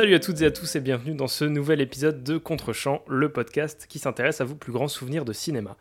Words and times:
Salut 0.00 0.14
à 0.14 0.18
toutes 0.18 0.40
et 0.40 0.46
à 0.46 0.50
tous 0.50 0.76
et 0.76 0.80
bienvenue 0.80 1.14
dans 1.14 1.28
ce 1.28 1.44
nouvel 1.44 1.82
épisode 1.82 2.24
de 2.24 2.38
Contrechamp, 2.38 3.02
le 3.06 3.30
podcast 3.30 3.84
qui 3.86 3.98
s'intéresse 3.98 4.40
à 4.40 4.44
vos 4.44 4.54
plus 4.54 4.72
grands 4.72 4.88
souvenirs 4.88 5.26
de 5.26 5.34
cinéma. 5.34 5.76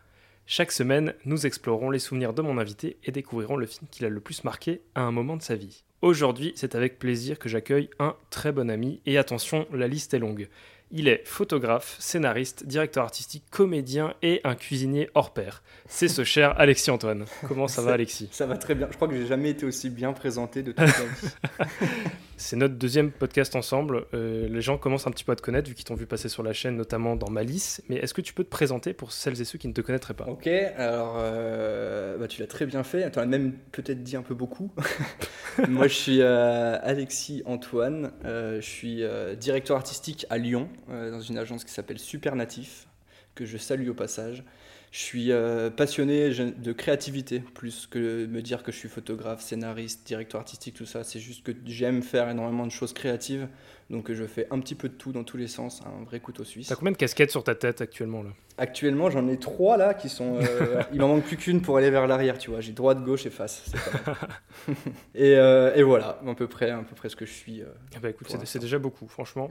Chaque 0.46 0.74
semaine, 0.74 1.14
nous 1.24 1.46
explorerons 1.46 1.90
les 1.90 2.00
souvenirs 2.00 2.34
de 2.34 2.42
mon 2.42 2.58
invité 2.58 2.98
et 3.06 3.14
découvrirons 3.14 3.56
le 3.56 3.66
film 3.66 3.88
qui 3.90 4.04
l'a 4.04 4.10
le 4.10 4.20
plus 4.20 4.44
marqué 4.44 4.82
à 4.94 5.04
un 5.04 5.14
moment 5.14 5.38
de 5.38 5.42
sa 5.42 5.56
vie. 5.56 5.86
Aujourd'hui, 6.02 6.52
c'est 6.58 6.76
avec 6.76 7.00
plaisir 7.00 7.40
que 7.40 7.48
j'accueille 7.48 7.90
un 7.98 8.14
très 8.30 8.52
bon 8.52 8.70
ami 8.70 9.00
et 9.06 9.18
attention, 9.18 9.66
la 9.72 9.88
liste 9.88 10.14
est 10.14 10.20
longue. 10.20 10.50
Il 10.92 11.08
est 11.08 11.26
photographe, 11.26 11.96
scénariste, 12.00 12.66
directeur 12.66 13.06
artistique, 13.06 13.46
comédien 13.50 14.16
et 14.22 14.42
un 14.44 14.56
cuisinier 14.56 15.10
hors 15.14 15.34
pair. 15.34 15.64
C'est 15.88 16.10
ce 16.10 16.26
cher 16.26 16.60
Alexis 16.60 16.92
Antoine. 16.92 17.24
Comment 17.48 17.70
ça 17.70 17.82
va 17.82 17.94
Alexis? 17.94 18.28
Ça 18.34 18.48
va 18.48 18.58
très 18.58 18.76
bien. 18.76 18.90
Je 18.92 18.98
crois 18.98 19.08
que 19.08 19.16
j'ai 19.16 19.28
jamais 19.28 19.52
été 19.52 19.66
aussi 19.66 19.90
bien 19.90 20.12
présenté 20.12 20.62
de 20.62 20.74
toute 20.74 20.82
ma 20.82 20.88
vie. 20.88 21.70
C'est 22.40 22.56
notre 22.56 22.76
deuxième 22.76 23.12
podcast 23.12 23.58
ensemble. 23.58 24.06
Euh, 24.14 24.48
les 24.48 24.62
gens 24.62 24.78
commencent 24.78 25.06
un 25.06 25.12
petit 25.12 25.26
peu 25.26 25.34
à 25.34 25.36
te 25.36 25.42
connaître 25.42 25.68
vu 25.68 25.76
qu'ils 25.76 25.84
t'ont 25.84 25.96
vu 25.96 26.06
passer 26.06 26.30
sur 26.30 26.42
la 26.42 26.54
chaîne, 26.54 26.78
notamment 26.78 27.18
dans 27.18 27.30
Malice. 27.30 27.84
Mais 27.90 27.98
est-ce 27.98 28.14
que 28.14 28.22
tu 28.22 28.34
peux 28.34 28.46
te 28.46 28.50
présenter 28.50 28.94
pour 28.94 29.12
celles 29.12 29.42
et 29.42 29.44
ceux 29.44 29.60
qui 29.60 29.68
ne 29.68 29.74
te 29.74 29.82
connaîtraient 29.82 30.14
pas? 30.14 30.24
Ok, 30.26 30.48
alors 30.48 31.18
euh, 31.18 32.18
bah, 32.18 32.30
tu 32.30 32.40
l'as 32.40 32.48
très 32.48 32.66
bien 32.66 32.84
fait. 32.84 33.12
Tu 33.12 33.20
as 33.20 33.26
même 33.26 33.58
peut-être 33.74 34.04
dit 34.04 34.16
un 34.16 34.22
peu 34.22 34.36
beaucoup. 34.36 34.72
Moi, 35.68 35.90
je 35.90 35.94
suis 35.94 36.22
euh, 36.22 36.78
Alexis 36.82 37.44
Antoine. 37.46 38.14
je 38.24 38.62
suis 38.62 39.04
directeur 39.38 39.76
artistique 39.76 40.26
à 40.30 40.38
Lyon, 40.38 40.70
dans 40.88 41.20
une 41.20 41.38
agence 41.38 41.66
qui 41.66 41.74
s'appelle 41.74 42.00
Supernatif, 42.00 42.88
que 43.36 43.46
je 43.46 43.58
salue 43.58 43.90
au 43.90 43.94
passage. 43.94 44.46
Je 44.92 45.00
suis 45.00 45.32
passionné 45.78 46.30
de 46.32 46.72
créativité, 46.74 47.42
plus 47.54 47.86
que 47.86 48.26
me 48.26 48.42
dire 48.42 48.64
que 48.64 48.72
je 48.72 48.78
suis 48.78 48.90
photographe, 48.90 49.42
scénariste, 49.42 50.08
directeur 50.08 50.42
artistique, 50.42 50.74
tout 50.74 50.86
ça. 50.88 51.04
C'est 51.04 51.20
juste 51.20 51.44
que 51.44 51.52
j'aime 51.66 52.02
faire 52.02 52.28
énormément 52.30 52.66
de 52.66 52.72
choses 52.72 52.94
créatives. 52.94 53.48
Donc 53.90 54.12
je 54.12 54.24
fais 54.26 54.48
un 54.52 54.60
petit 54.60 54.76
peu 54.76 54.88
de 54.88 54.94
tout 54.94 55.12
dans 55.12 55.24
tous 55.24 55.38
les 55.38 55.48
sens, 55.48 55.82
un 55.86 56.04
vrai 56.04 56.20
couteau 56.20 56.44
suisse. 56.44 56.68
T'as 56.68 56.76
combien 56.76 56.92
de 56.92 56.98
casquettes 56.98 57.32
sur 57.32 57.44
ta 57.44 57.56
tête 57.56 57.82
actuellement 57.82 58.22
là? 58.22 58.30
Actuellement, 58.60 59.10
j'en 59.10 59.28
ai 59.30 59.38
trois 59.38 59.78
là 59.78 59.94
qui 59.94 60.10
sont. 60.10 60.36
Euh, 60.36 60.84
il 60.94 61.00
m'en 61.00 61.08
manque 61.08 61.24
plus 61.24 61.38
qu'une 61.38 61.62
pour 61.62 61.78
aller 61.78 61.90
vers 61.90 62.06
l'arrière, 62.08 62.38
tu 62.38 62.52
vois. 62.52 62.60
J'ai 62.60 62.74
droite, 62.74 63.04
gauche 63.04 63.26
et 63.26 63.30
face. 63.30 63.72
et, 65.16 65.38
euh, 65.38 65.74
et, 65.76 65.82
voilà, 65.82 66.20
à 66.28 66.36
peu 66.36 66.48
près, 66.48 66.70
à 66.70 66.78
peu 66.80 66.94
près 66.94 67.10
ce 67.10 67.16
que 67.16 67.26
je 67.26 67.32
suis. 67.32 67.62
Euh, 67.62 67.68
ah 67.96 68.00
bah 68.02 68.10
écoute, 68.10 68.28
c'est 68.44 68.60
déjà 68.60 68.78
beaucoup, 68.78 69.08
franchement. 69.08 69.50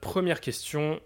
première 0.00 0.40
question 0.40 1.00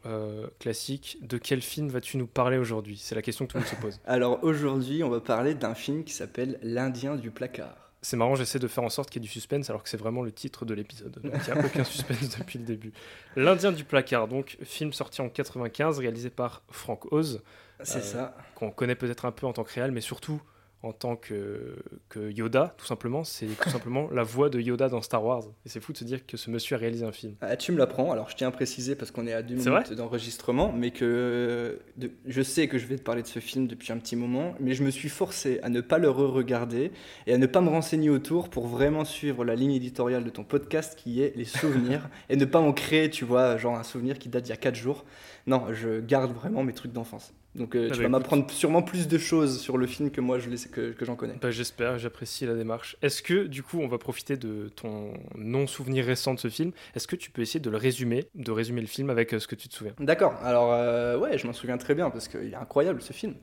classique 0.61 1.19
de 1.23 1.39
quel 1.39 1.61
film 1.61 1.89
vas-tu 1.89 2.19
nous 2.19 2.27
parler 2.27 2.59
aujourd'hui? 2.59 2.98
C'est 3.03 3.14
la 3.14 3.23
question 3.23 3.47
que 3.47 3.53
tout 3.53 3.59
le 3.59 3.64
monde 3.64 3.70
se 3.70 3.77
pose. 3.77 4.01
Alors 4.05 4.45
aujourd'hui, 4.45 5.03
on 5.03 5.09
va 5.09 5.20
parler 5.20 5.55
d'un 5.55 5.75
film 5.75 6.05
qui 6.05 6.12
s'appelle 6.12 6.59
L'Indien 6.62 7.17
du 7.17 7.31
placard. 7.31 7.82
C'est 8.05 8.17
marrant, 8.17 8.34
j'essaie 8.34 8.58
de 8.58 8.67
faire 8.67 8.83
en 8.83 8.89
sorte 8.89 9.11
qu'il 9.11 9.22
y 9.22 9.25
ait 9.25 9.28
du 9.28 9.33
suspense 9.33 9.70
alors 9.70 9.84
que 9.84 9.89
c'est 9.89 9.97
vraiment 9.97 10.22
le 10.22 10.33
titre 10.33 10.64
de 10.64 10.75
l'épisode. 10.75 11.20
il 11.22 11.31
n'y 11.31 11.36
a 11.36 11.56
aucun 11.64 11.84
suspense 11.84 12.36
depuis 12.36 12.58
le 12.58 12.64
début. 12.64 12.92
L'Indien 13.36 13.70
du 13.70 13.84
placard, 13.84 14.27
donc 14.27 14.58
film 14.64 14.92
sorti 14.92 15.20
en 15.20 15.28
95, 15.28 16.00
réalisé 16.00 16.28
par 16.28 16.62
Frank 16.70 17.12
Oz. 17.12 17.42
C'est 17.84 17.98
euh, 17.98 18.03
ça. 18.03 18.36
Qu'on 18.56 18.73
connaît 18.73 18.97
peut-être 18.97 19.25
un 19.25 19.30
peu 19.30 19.47
en 19.47 19.53
tant 19.53 19.62
que 19.62 19.73
réel, 19.73 19.92
mais 19.92 20.00
surtout 20.00 20.42
en 20.83 20.93
tant 20.93 21.17
que, 21.17 21.77
que 22.09 22.31
Yoda, 22.31 22.75
tout 22.77 22.87
simplement. 22.87 23.25
C'est 23.25 23.47
tout 23.47 23.69
simplement 23.71 24.09
la 24.11 24.23
voix 24.23 24.51
de 24.51 24.61
Yoda 24.61 24.89
dans 24.89 25.03
Star 25.03 25.25
Wars. 25.25 25.45
Et 25.65 25.69
c'est 25.69 25.81
fou 25.81 25.93
de 25.93 25.99
se 25.99 26.05
dire 26.05 26.27
que 26.27 26.37
ce 26.37 26.51
monsieur 26.51 26.77
a 26.77 26.79
réalisé 26.79 27.05
un 27.05 27.13
film. 27.13 27.35
Ah, 27.41 27.57
tu 27.57 27.73
me 27.73 27.79
l'apprends. 27.79 28.13
Alors, 28.13 28.31
je 28.31 28.37
tiens 28.37 28.49
à 28.49 28.51
préciser 28.51 28.95
parce 28.95 29.11
qu'on 29.11 29.27
est 29.27 29.33
à 29.33 29.43
deux 29.43 29.55
minutes 29.55 29.93
d'enregistrement, 29.93 30.73
mais 30.73 30.91
que 30.91 31.79
je 32.27 32.43
sais 32.43 32.69
que 32.69 32.79
je 32.79 32.87
vais 32.87 32.97
te 32.97 33.03
parler 33.03 33.23
de 33.23 33.27
ce 33.27 33.39
film 33.39 33.67
depuis 33.67 33.93
un 33.93 33.99
petit 33.99 34.17
moment, 34.17 34.55
mais 34.61 34.75
je 34.75 34.83
me 34.83 34.91
suis 34.91 35.09
forcé 35.09 35.61
à 35.63 35.69
ne 35.69 35.81
pas 35.81 35.99
le 35.99 36.11
re-regarder 36.11 36.93
et 37.27 37.35
à 37.35 37.39
ne 37.39 37.47
pas 37.47 37.61
me 37.61 37.69
renseigner 37.69 38.11
autour 38.11 38.49
pour 38.49 38.67
vraiment 38.67 39.05
suivre 39.05 39.45
la 39.45 39.55
ligne 39.55 39.73
éditoriale 39.73 40.25
de 40.25 40.31
ton 40.31 40.45
podcast 40.45 40.97
qui 40.97 41.23
est 41.23 41.37
les 41.37 41.45
souvenirs 41.45 42.09
et 42.29 42.37
ne 42.37 42.45
pas 42.45 42.61
en 42.61 42.73
créer, 42.73 43.11
tu 43.11 43.25
vois, 43.25 43.57
genre 43.57 43.77
un 43.77 43.83
souvenir 43.85 44.19
qui 44.19 44.29
date 44.29 44.45
d'il 44.45 44.51
y 44.51 44.55
a 44.55 44.57
4 44.57 44.75
jours. 44.75 45.05
Non, 45.47 45.67
je 45.73 46.01
garde 46.01 46.33
vraiment 46.33 46.63
mes 46.63 46.73
trucs 46.73 46.92
d'enfance. 46.92 47.33
Donc 47.55 47.74
euh, 47.74 47.89
ah 47.90 47.92
tu 47.92 47.98
bah 47.98 48.05
vas 48.05 48.08
m'apprendre 48.08 48.51
sûrement 48.51 48.83
plus 48.83 49.08
de 49.08 49.18
choses 49.18 49.61
sur 49.61 49.77
le 49.77 49.86
film 49.86 50.11
que 50.11 50.23
moi 50.23 50.39
je 50.39 50.48
que, 50.68 50.92
que 50.92 51.05
j'en 51.05 51.17
connais. 51.17 51.35
Bah, 51.40 51.51
J'espère, 51.51 51.98
j'apprécie 51.98 52.46
la 52.46 52.55
démarche. 52.55 52.96
Est-ce 53.02 53.23
que 53.23 53.46
du 53.46 53.63
coup 53.63 53.80
on 53.80 53.89
va 53.89 53.98
profiter 53.98 54.36
de 54.36 54.70
ton 54.74 55.13
non-souvenir 55.36 56.07
récent 56.07 56.33
de 56.33 56.41
ce 56.41 56.48
film 56.48 56.73
Est-ce 56.95 57.07
que 57.07 57.17
tu 57.17 57.30
peux 57.30 57.42
essayer 57.42 57.61
de 57.61 57.68
le 57.68 57.77
résumer, 57.77 58.27
de 58.35 58.51
résumer 58.51 58.80
le 58.80 58.86
film 58.86 59.11
avec 59.11 59.35
euh, 59.35 59.39
ce 59.39 59.46
que 59.46 59.55
tu 59.55 59.68
te 59.68 59.74
souviens? 59.74 59.92
D'accord, 59.98 60.35
alors 60.42 60.73
euh, 60.73 61.18
ouais 61.18 61.36
je 61.36 61.46
m'en 61.46 61.52
souviens 61.52 61.77
très 61.77 61.95
bien 61.95 62.08
parce 62.08 62.29
qu'il 62.29 62.52
est 62.52 62.57
incroyable 62.57 63.02
ce 63.02 63.12
film. 63.12 63.35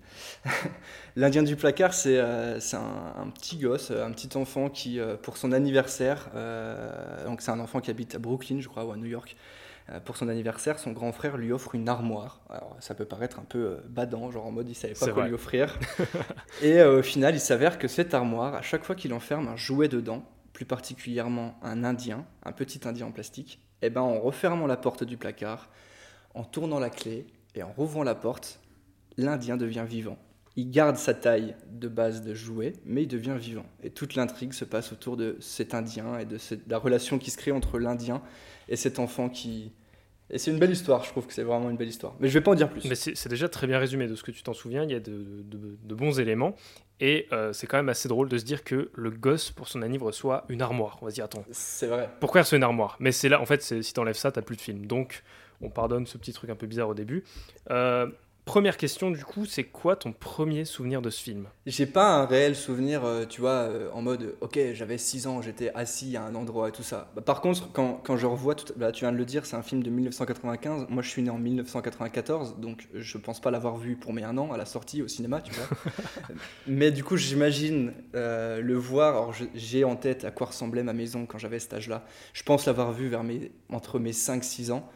L'Indien 1.16 1.44
du 1.44 1.56
placard 1.56 1.94
c'est 1.94 2.19
un, 2.19 2.58
un, 3.16 3.28
petit 3.30 3.58
gosse, 3.58 3.92
un 3.92 4.12
petit 4.12 4.36
enfant 4.38 4.69
qui 4.69 5.00
pour 5.22 5.38
son 5.38 5.52
anniversaire, 5.52 6.30
donc 7.25 7.42
c'est 7.42 7.52
un 7.52 7.59
enfant 7.59 7.80
qui 7.80 7.92
habite 7.92 8.16
à 8.16 8.19
Brooklyn 8.19 8.59
je 8.59 8.68
crois 8.68 8.86
ou 8.86 8.92
à 8.92 8.98
New 8.98 9.06
York, 9.06 9.36
euh, 9.36 9.69
pour 10.06 10.18
son 10.18 10.30
anniversaire, 10.30 10.78
son 10.78 10.92
grand 10.92 11.12
frère 11.12 11.38
lui 11.38 11.52
offre 11.52 11.74
une 11.74 11.90
armoire. 11.90 12.42
Alors, 12.50 12.78
ça 12.80 12.94
peut 12.94 13.06
paraître 13.06 13.40
un 13.40 13.44
peu 13.44 13.58
euh, 13.58 13.78
badant, 13.90 14.30
genre 14.30 14.46
en 14.46 14.52
mode 14.52 14.70
il 14.70 14.76
savait 14.76 14.94
pas 14.94 15.08
quoi 15.12 15.28
lui 15.28 15.34
offrir. 15.34 15.80
et 16.62 16.80
euh, 16.80 17.00
au 17.00 17.02
final, 17.02 17.34
il 17.34 17.40
s'avère 17.40 17.80
que 17.80 17.88
cette 17.88 18.14
armoire, 18.14 18.54
à 18.54 18.62
chaque 18.62 18.84
fois 18.84 18.96
qu'il 18.96 19.14
enferme 19.14 19.48
un 19.48 19.56
jouet 19.56 19.88
dedans, 19.88 20.24
plus 20.54 20.66
particulièrement 20.66 21.58
un 21.64 21.84
indien, 21.84 22.26
un 22.44 22.52
petit 22.52 22.88
indien 22.88 23.08
en 23.08 23.12
plastique, 23.12 23.62
eh 23.82 23.90
ben 23.90 24.02
en 24.02 24.20
refermant 24.20 24.68
la 24.68 24.78
porte 24.78 25.04
du 25.04 25.18
placard, 25.18 25.70
en 26.36 26.44
tournant 26.44 26.80
la 26.80 26.90
clé 26.90 27.26
et 27.56 27.64
en 27.64 27.72
rouvrant 27.72 28.04
la 28.04 28.16
porte, 28.16 28.60
l'indien 29.18 29.58
devient 29.58 29.86
vivant. 29.88 30.20
Il 30.56 30.70
garde 30.70 30.98
sa 30.98 31.14
taille 31.14 31.56
de 31.72 31.88
base 31.88 32.22
de 32.22 32.34
jouet, 32.34 32.74
mais 32.86 33.04
il 33.04 33.08
devient 33.08 33.38
vivant. 33.40 33.66
Et 33.82 33.90
toute 33.90 34.16
l'intrigue 34.16 34.54
se 34.54 34.66
passe 34.66 34.92
autour 34.92 35.16
de 35.16 35.38
cet 35.40 35.74
indien 35.74 36.20
et 36.20 36.26
de, 36.26 36.36
de 36.36 36.60
la 36.68 36.78
relation 36.78 37.18
qui 37.18 37.32
se 37.32 37.38
crée 37.38 37.52
entre 37.52 37.80
l'indien 37.80 38.22
et 38.68 38.76
cet 38.76 39.00
enfant 39.00 39.30
qui, 39.30 39.72
et 40.32 40.38
c'est 40.38 40.52
une 40.52 40.60
belle 40.60 40.72
histoire, 40.72 41.04
je 41.04 41.10
trouve 41.10 41.26
que 41.26 41.34
c'est 41.34 41.44
vraiment 41.44 41.70
une 41.70 41.78
belle 41.78 41.88
histoire. 41.88 42.16
Mais 42.20 42.28
je 42.28 42.34
vais 42.34 42.42
pas 42.42 42.52
en 42.52 42.56
dire 42.56 42.70
plus. 42.70 42.86
Mais 42.86 42.96
c'est 42.96 43.30
déjà 43.30 43.50
très 43.50 43.68
bien 43.68 43.80
résumé 43.80 44.08
de 44.08 44.16
ce 44.16 44.24
que 44.24 44.32
tu 44.32 44.44
t'en 44.44 44.54
souviens, 44.54 44.84
il 44.84 44.92
y 44.92 44.96
a 44.96 45.00
de, 45.00 45.24
de, 45.44 45.96
bons 45.96 46.20
éléments. 46.20 46.56
Et 47.00 47.28
euh, 47.32 47.54
c'est 47.54 47.66
quand 47.66 47.78
même 47.78 47.90
assez 47.90 48.10
drôle 48.10 48.30
de 48.30 48.38
se 48.38 48.44
dire 48.44 48.64
que 48.64 48.92
le 48.94 49.10
gosse, 49.10 49.52
pour 49.52 49.68
son 49.68 49.82
anniversaire, 49.82 50.00
reçoit 50.08 50.46
une 50.50 50.62
armoire. 50.62 50.98
On 51.02 51.06
va 51.06 51.12
se 51.12 51.16
dire, 51.16 51.26
attends. 51.26 51.44
C'est 51.52 51.88
vrai. 51.88 52.10
Pourquoi 52.20 52.42
reçoit 52.42 52.58
une 52.58 52.64
armoire? 52.64 52.96
Mais 53.00 53.12
c'est 53.12 53.30
là, 53.30 53.42
en 53.42 53.46
fait, 53.46 53.62
si 53.62 53.94
t'enlèves 53.94 54.18
ça, 54.18 54.32
t'as 54.32 54.42
plus 54.42 54.56
de 54.56 54.62
film. 54.62 54.86
Donc, 54.86 55.24
on 55.62 55.70
pardonne 55.70 56.06
ce 56.06 56.18
petit 56.18 56.34
truc 56.34 56.50
un 56.50 56.56
peu 56.56 56.68
bizarre 56.68 56.90
au 56.90 56.94
début. 56.94 57.24
Euh, 57.72 58.08
Première 58.50 58.78
question, 58.78 59.12
du 59.12 59.24
coup, 59.24 59.46
c'est 59.46 59.66
quoi 59.66 59.96
ton 59.96 60.12
premier 60.12 60.66
souvenir 60.66 61.04
de 61.04 61.12
ce 61.12 61.22
film? 61.22 61.50
J'ai 61.68 61.86
pas 61.86 62.16
un 62.16 62.26
réel 62.26 62.56
souvenir, 62.56 63.06
euh, 63.06 63.26
tu 63.28 63.42
vois, 63.42 63.52
euh, 63.52 63.92
en 63.94 64.02
mode, 64.02 64.38
ok, 64.42 64.58
j'avais 64.74 64.98
6 64.98 65.28
ans, 65.28 65.44
j'étais 65.44 65.72
assis 65.76 66.18
à 66.18 66.24
un 66.24 66.34
endroit 66.34 66.70
et 66.70 66.72
tout 66.72 66.82
ça. 66.82 67.12
Bah, 67.16 67.22
par 67.22 67.42
contre, 67.42 67.72
quand, 67.72 68.02
quand, 68.04 68.18
je 68.18 68.26
revois, 68.26 68.56
tout, 68.56 68.74
bah, 68.76 68.92
tu 68.92 69.02
viens 69.02 69.12
de 69.12 69.18
le 69.18 69.26
dire, 69.26 69.46
c'est 69.46 69.56
un 69.56 69.62
film 69.62 69.84
de 69.84 69.92
1995. 69.92 70.88
Moi, 70.90 71.04
je 71.04 71.10
suis 71.10 71.22
né 71.22 71.30
en 71.30 71.38
1994, 71.38 72.56
donc 72.58 72.88
je 72.92 73.18
pense 73.20 73.40
pas 73.40 73.52
l'avoir 73.52 73.78
vu 73.78 73.96
pour 73.96 74.14
mes 74.14 74.24
un 74.24 74.36
an 74.40 74.52
à 74.52 74.58
la 74.58 74.66
sortie 74.66 75.04
au 75.04 75.08
cinéma, 75.08 75.42
tu 75.42 75.54
vois. 75.54 75.68
Mais 76.66 76.90
du 76.90 77.04
coup, 77.04 77.18
j'imagine 77.18 77.94
euh, 78.16 78.62
le 78.62 78.74
voir. 78.74 79.10
Alors, 79.10 79.36
j'ai 79.54 79.84
en 79.84 79.96
tête 79.96 80.26
à 80.26 80.31
quoi 80.31 80.48
ressemblait 80.48 80.81
ma 80.81 80.94
maison 80.94 81.28
quand 81.28 81.38
j'avais 81.38 81.60
cet 81.60 81.76
âge-là. 81.76 82.04
Je 82.34 82.42
pense 82.42 82.66
l'avoir 82.66 82.94
vu 82.94 83.10
vers 83.10 83.24
mes, 83.24 83.52
entre 83.72 84.00
mes 84.00 84.12
5-6 84.12 84.72
ans. 84.72 84.90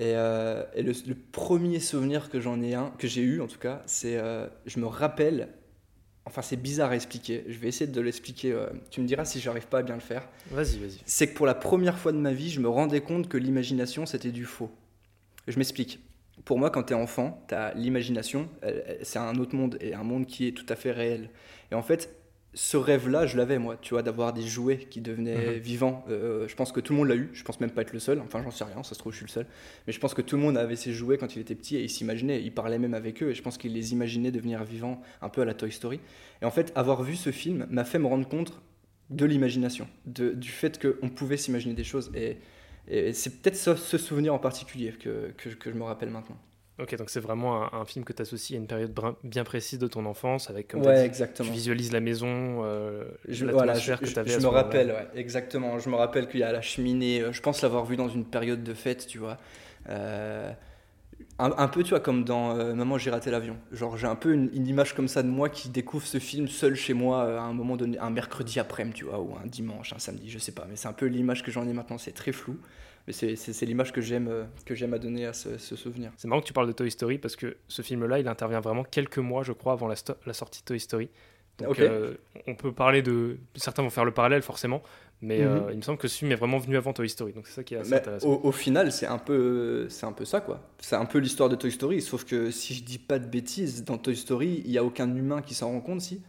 Et, 0.00 0.14
euh, 0.16 0.64
le, 0.74 1.14
premier 1.14 1.78
souvenir 1.78 2.30
que 2.30 2.40
j'en 2.40 2.62
ai 2.62 2.72
un, 2.72 2.90
que 2.96 3.06
j'ai 3.06 3.20
eu 3.20 3.42
en 3.42 3.46
tout 3.46 3.58
cas, 3.58 3.82
c'est, 3.84 4.16
euh, 4.16 4.46
je 4.64 4.80
me 4.80 4.86
rappelle, 4.86 5.50
enfin 6.24 6.40
c'est 6.40 6.56
bizarre 6.56 6.92
à 6.92 6.94
expliquer, 6.94 7.44
je 7.46 7.58
vais 7.58 7.68
essayer 7.68 7.86
de 7.86 8.00
l'expliquer, 8.00 8.52
euh, 8.52 8.70
tu 8.90 9.02
me 9.02 9.06
diras 9.06 9.26
si 9.26 9.40
j'arrive 9.40 9.66
pas 9.66 9.80
à 9.80 9.82
bien 9.82 9.96
le 9.96 10.00
faire. 10.00 10.26
Vas-y, 10.50 10.78
vas-y. 10.78 11.02
C'est 11.04 11.26
que 11.26 11.34
pour 11.34 11.44
la 11.44 11.54
première 11.54 11.98
fois 11.98 12.12
de 12.12 12.16
ma 12.16 12.32
vie, 12.32 12.48
je 12.48 12.60
me 12.60 12.68
rendais 12.68 13.02
compte 13.02 13.28
que 13.28 13.36
l'imagination 13.36 14.06
c'était 14.06 14.30
du 14.30 14.46
faux. 14.46 14.70
Je 15.46 15.58
m'explique. 15.58 16.00
Pour 16.46 16.58
moi, 16.58 16.70
quand 16.70 16.84
tu 16.84 16.94
es 16.94 16.96
enfant, 16.96 17.44
tu 17.48 17.54
as 17.54 17.74
l'imagination, 17.74 18.48
c'est 19.02 19.18
un 19.18 19.34
autre 19.36 19.54
monde, 19.54 19.76
et 19.82 19.92
un 19.92 20.02
monde 20.02 20.24
qui 20.24 20.46
est 20.46 20.52
tout 20.52 20.64
à 20.70 20.76
fait 20.76 20.92
réel. 20.92 21.28
Et 21.70 21.74
en 21.74 21.82
fait, 21.82 22.16
ce 22.52 22.76
rêve-là, 22.76 23.26
je 23.26 23.36
l'avais 23.36 23.58
moi, 23.58 23.76
tu 23.80 23.94
vois, 23.94 24.02
d'avoir 24.02 24.32
des 24.32 24.42
jouets 24.42 24.78
qui 24.78 25.00
devenaient 25.00 25.54
mhm. 25.54 25.58
vivants. 25.58 26.04
Euh, 26.08 26.48
je 26.48 26.56
pense 26.56 26.72
que 26.72 26.80
tout 26.80 26.92
le 26.92 26.98
monde 26.98 27.08
l'a 27.08 27.14
eu. 27.14 27.30
Je 27.32 27.44
pense 27.44 27.60
même 27.60 27.70
pas 27.70 27.82
être 27.82 27.92
le 27.92 28.00
seul. 28.00 28.20
Enfin, 28.20 28.42
j'en 28.42 28.50
sais 28.50 28.64
rien. 28.64 28.82
Ça 28.82 28.94
se 28.94 28.98
trouve, 28.98 29.12
je 29.12 29.18
suis 29.18 29.26
le 29.26 29.30
seul. 29.30 29.46
Mais 29.86 29.92
je 29.92 30.00
pense 30.00 30.14
que 30.14 30.22
tout 30.22 30.36
le 30.36 30.42
monde 30.42 30.56
avait 30.56 30.76
ses 30.76 30.92
jouets 30.92 31.16
quand 31.16 31.36
il 31.36 31.40
était 31.40 31.54
petit 31.54 31.76
et 31.76 31.82
il 31.82 31.88
s'imaginait. 31.88 32.42
Il 32.42 32.52
parlait 32.52 32.78
même 32.78 32.94
avec 32.94 33.22
eux 33.22 33.30
et 33.30 33.34
je 33.34 33.42
pense 33.42 33.56
qu'il 33.56 33.72
les 33.72 33.92
imaginait 33.92 34.32
devenir 34.32 34.64
vivants, 34.64 35.00
un 35.22 35.28
peu 35.28 35.42
à 35.42 35.44
la 35.44 35.54
Toy 35.54 35.70
Story. 35.70 36.00
Et 36.42 36.44
en 36.44 36.50
fait, 36.50 36.72
avoir 36.74 37.04
vu 37.04 37.14
ce 37.14 37.30
film 37.30 37.66
m'a 37.70 37.84
fait 37.84 37.98
me 37.98 38.06
rendre 38.06 38.28
compte 38.28 38.60
de 39.10 39.24
l'imagination, 39.24 39.88
du 40.06 40.50
fait 40.50 40.80
qu'on 40.80 41.08
pouvait 41.08 41.36
s'imaginer 41.36 41.74
des 41.74 41.84
choses. 41.84 42.10
Et, 42.14 42.38
c'est 43.12 43.40
peut-être 43.40 43.56
ce, 43.56 43.98
souvenir 43.98 44.34
en 44.34 44.40
particulier 44.40 44.92
que, 44.92 45.32
que 45.36 45.70
je 45.70 45.76
me 45.76 45.84
rappelle 45.84 46.10
maintenant. 46.10 46.38
Ok, 46.80 46.96
donc 46.96 47.10
c'est 47.10 47.20
vraiment 47.20 47.74
un, 47.74 47.84
film 47.84 48.04
que 48.04 48.12
tu 48.12 48.22
associes 48.22 48.56
à 48.56 48.58
une 48.58 48.66
période 48.66 48.98
bien 49.22 49.44
précise 49.44 49.78
de 49.78 49.86
ton 49.86 50.06
enfance, 50.06 50.48
avec 50.48 50.68
comme 50.68 50.82
ouais, 50.82 51.04
exactement. 51.04 51.48
tu 51.48 51.54
visualises 51.54 51.92
la 51.92 52.00
maison, 52.00 52.62
euh, 52.64 53.04
je, 53.28 53.44
voilà, 53.46 53.74
je, 53.74 53.92
que 53.92 54.06
tu 54.06 54.18
avais. 54.18 54.30
Je, 54.30 54.38
me 54.38 54.46
rappelle, 54.46 54.88
ouais, 54.88 55.08
exactement. 55.14 55.78
Je 55.78 55.90
me 55.90 55.96
rappelle 55.96 56.28
qu'il 56.28 56.40
y 56.40 56.42
a 56.42 56.52
la 56.52 56.62
cheminée. 56.62 57.20
Euh, 57.20 57.32
je 57.32 57.42
pense 57.42 57.60
l'avoir 57.62 57.84
vu 57.84 57.96
dans 57.96 58.08
une 58.08 58.24
période 58.24 58.62
de 58.62 58.72
fête, 58.72 59.06
tu 59.06 59.18
vois. 59.18 59.36
Euh, 59.88 60.50
un, 61.38 61.68
peu, 61.68 61.82
tu 61.82 61.90
vois, 61.90 62.00
comme 62.00 62.24
dans 62.24 62.56
euh, 62.56 62.74
Maman, 62.74 62.98
j'ai 62.98 63.10
raté 63.10 63.30
l'avion. 63.30 63.56
Genre, 63.72 63.96
j'ai 63.96 64.06
un 64.06 64.16
peu 64.16 64.32
une, 64.32 64.66
image 64.66 64.94
comme 64.94 65.08
ça 65.08 65.22
de 65.22 65.28
moi 65.28 65.48
qui 65.48 65.68
découvre 65.68 66.06
ce 66.06 66.18
film 66.18 66.48
seul 66.48 66.74
chez 66.74 66.94
moi 66.94 67.40
à 67.40 67.42
un 67.42 67.52
moment 67.52 67.76
donné, 67.76 67.98
un 67.98 68.10
mercredi 68.10 68.60
après-midi, 68.60 68.98
tu 68.98 69.04
vois, 69.04 69.20
ou 69.20 69.34
un 69.42 69.46
dimanche, 69.46 69.92
un 69.92 69.98
samedi, 69.98 70.30
je 70.30 70.38
sais 70.38 70.52
pas. 70.52 70.66
Mais 70.68 70.76
c'est 70.76 70.88
un 70.88 70.92
peu 70.92 71.06
l'image 71.06 71.42
que 71.42 71.50
j'en 71.50 71.66
ai 71.66 71.72
maintenant, 71.72 71.98
c'est 71.98 72.12
très 72.12 72.32
flou. 72.32 72.58
Mais 73.06 73.12
c'est 73.12 73.66
l'image 73.66 73.92
que 73.92 74.00
j'aime 74.00 74.48
que 74.64 74.74
j'aime 74.74 74.94
à 74.94 74.98
donner 74.98 75.26
à 75.26 75.32
ce, 75.32 75.56
souvenir. 75.58 76.12
C'est 76.16 76.28
marrant 76.28 76.40
que 76.40 76.46
tu 76.46 76.52
parles 76.52 76.68
de 76.68 76.72
Toy 76.72 76.90
Story 76.90 77.18
parce 77.18 77.36
que 77.36 77.56
ce 77.68 77.82
film-là, 77.82 78.18
il 78.18 78.28
intervient 78.28 78.60
vraiment 78.60 78.84
quelques 78.84 79.18
mois, 79.18 79.42
je 79.42 79.52
crois, 79.52 79.72
avant 79.72 79.88
la, 79.88 79.96
la 80.26 80.32
sortie 80.32 80.60
de 80.60 80.66
Toy 80.66 80.80
Story. 80.80 81.10
Donc, 81.58 81.80
on 82.46 82.54
peut 82.54 82.72
parler 82.72 83.02
de. 83.02 83.38
Certains 83.56 83.82
vont 83.82 83.90
faire 83.90 84.04
le 84.04 84.12
parallèle 84.12 84.42
forcément, 84.42 84.82
mais 85.20 85.40
mhm. 85.42 85.68
il 85.70 85.76
me 85.76 85.82
semble 85.82 85.98
que 85.98 86.08
ce 86.08 86.18
film 86.18 86.32
est 86.32 86.36
vraiment 86.36 86.58
venu 86.58 86.76
avant 86.76 86.92
Toy 86.92 87.08
Story. 87.08 87.32
Donc 87.32 87.46
c'est 87.46 87.54
ça 87.54 87.64
qui 87.64 87.74
est 87.74 87.78
assez 87.78 87.94
intéressant. 87.94 88.28
Au, 88.28 88.48
au, 88.48 88.52
final, 88.52 88.92
c'est 88.92 89.06
un 89.06 89.18
peu, 89.18 89.86
c'est 89.88 90.06
un 90.06 90.12
peu 90.12 90.24
ça 90.24 90.40
quoi. 90.40 90.60
C'est 90.78 90.96
un 90.96 91.04
peu 91.04 91.18
l'histoire 91.18 91.48
de 91.48 91.56
Toy 91.56 91.70
Story, 91.70 92.00
sauf 92.00 92.24
que 92.24 92.50
si 92.50 92.74
je 92.74 92.82
dis 92.82 92.98
pas 92.98 93.18
de 93.18 93.26
bêtises, 93.26 93.84
dans 93.84 93.98
Toy 93.98 94.16
Story, 94.16 94.62
il 94.64 94.70
y 94.70 94.78
a 94.78 94.84
aucun 94.84 95.14
humain 95.14 95.42
qui 95.42 95.54
s'en 95.54 95.70
rend 95.70 95.80
compte 95.80 96.00
si? 96.00 96.22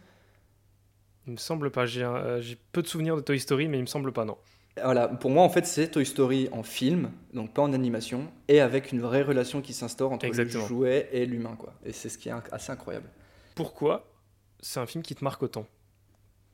Il 1.27 1.33
me 1.33 1.37
semble 1.37 1.71
pas. 1.71 1.85
Euh, 1.97 2.41
j'ai 2.41 2.57
peu 2.71 2.81
de 2.81 2.87
souvenirs 2.87 3.15
de 3.15 3.21
Toy 3.21 3.39
Story, 3.39 3.67
mais 3.67 3.77
il 3.77 3.81
me 3.81 3.87
semble 3.87 4.11
pas, 4.11 4.25
non. 4.25 4.37
Voilà, 4.81 5.07
pour 5.09 5.31
moi, 5.31 5.43
en 5.43 5.49
fait, 5.49 5.65
c'est 5.65 5.89
Toy 5.89 6.05
Story 6.05 6.47
en 6.51 6.63
film, 6.63 7.11
donc 7.33 7.53
pas 7.53 7.61
en 7.61 7.73
animation, 7.73 8.31
et 8.47 8.61
avec 8.61 8.91
une 8.91 9.01
vraie 9.01 9.21
relation 9.21 9.61
qui 9.61 9.73
s'instaure 9.73 10.11
entre 10.11 10.27
le 10.27 10.47
jouet 10.47 11.09
et 11.11 11.25
l'humain, 11.25 11.55
quoi. 11.59 11.73
Et 11.85 11.91
c'est 11.91 12.09
ce 12.09 12.17
qui 12.17 12.29
est 12.29 12.33
assez 12.51 12.71
incroyable. 12.71 13.09
Pourquoi 13.55 14.07
c'est 14.61 14.79
un 14.79 14.85
film 14.85 15.03
qui 15.03 15.13
te 15.15 15.23
marque 15.23 15.43
autant? 15.43 15.65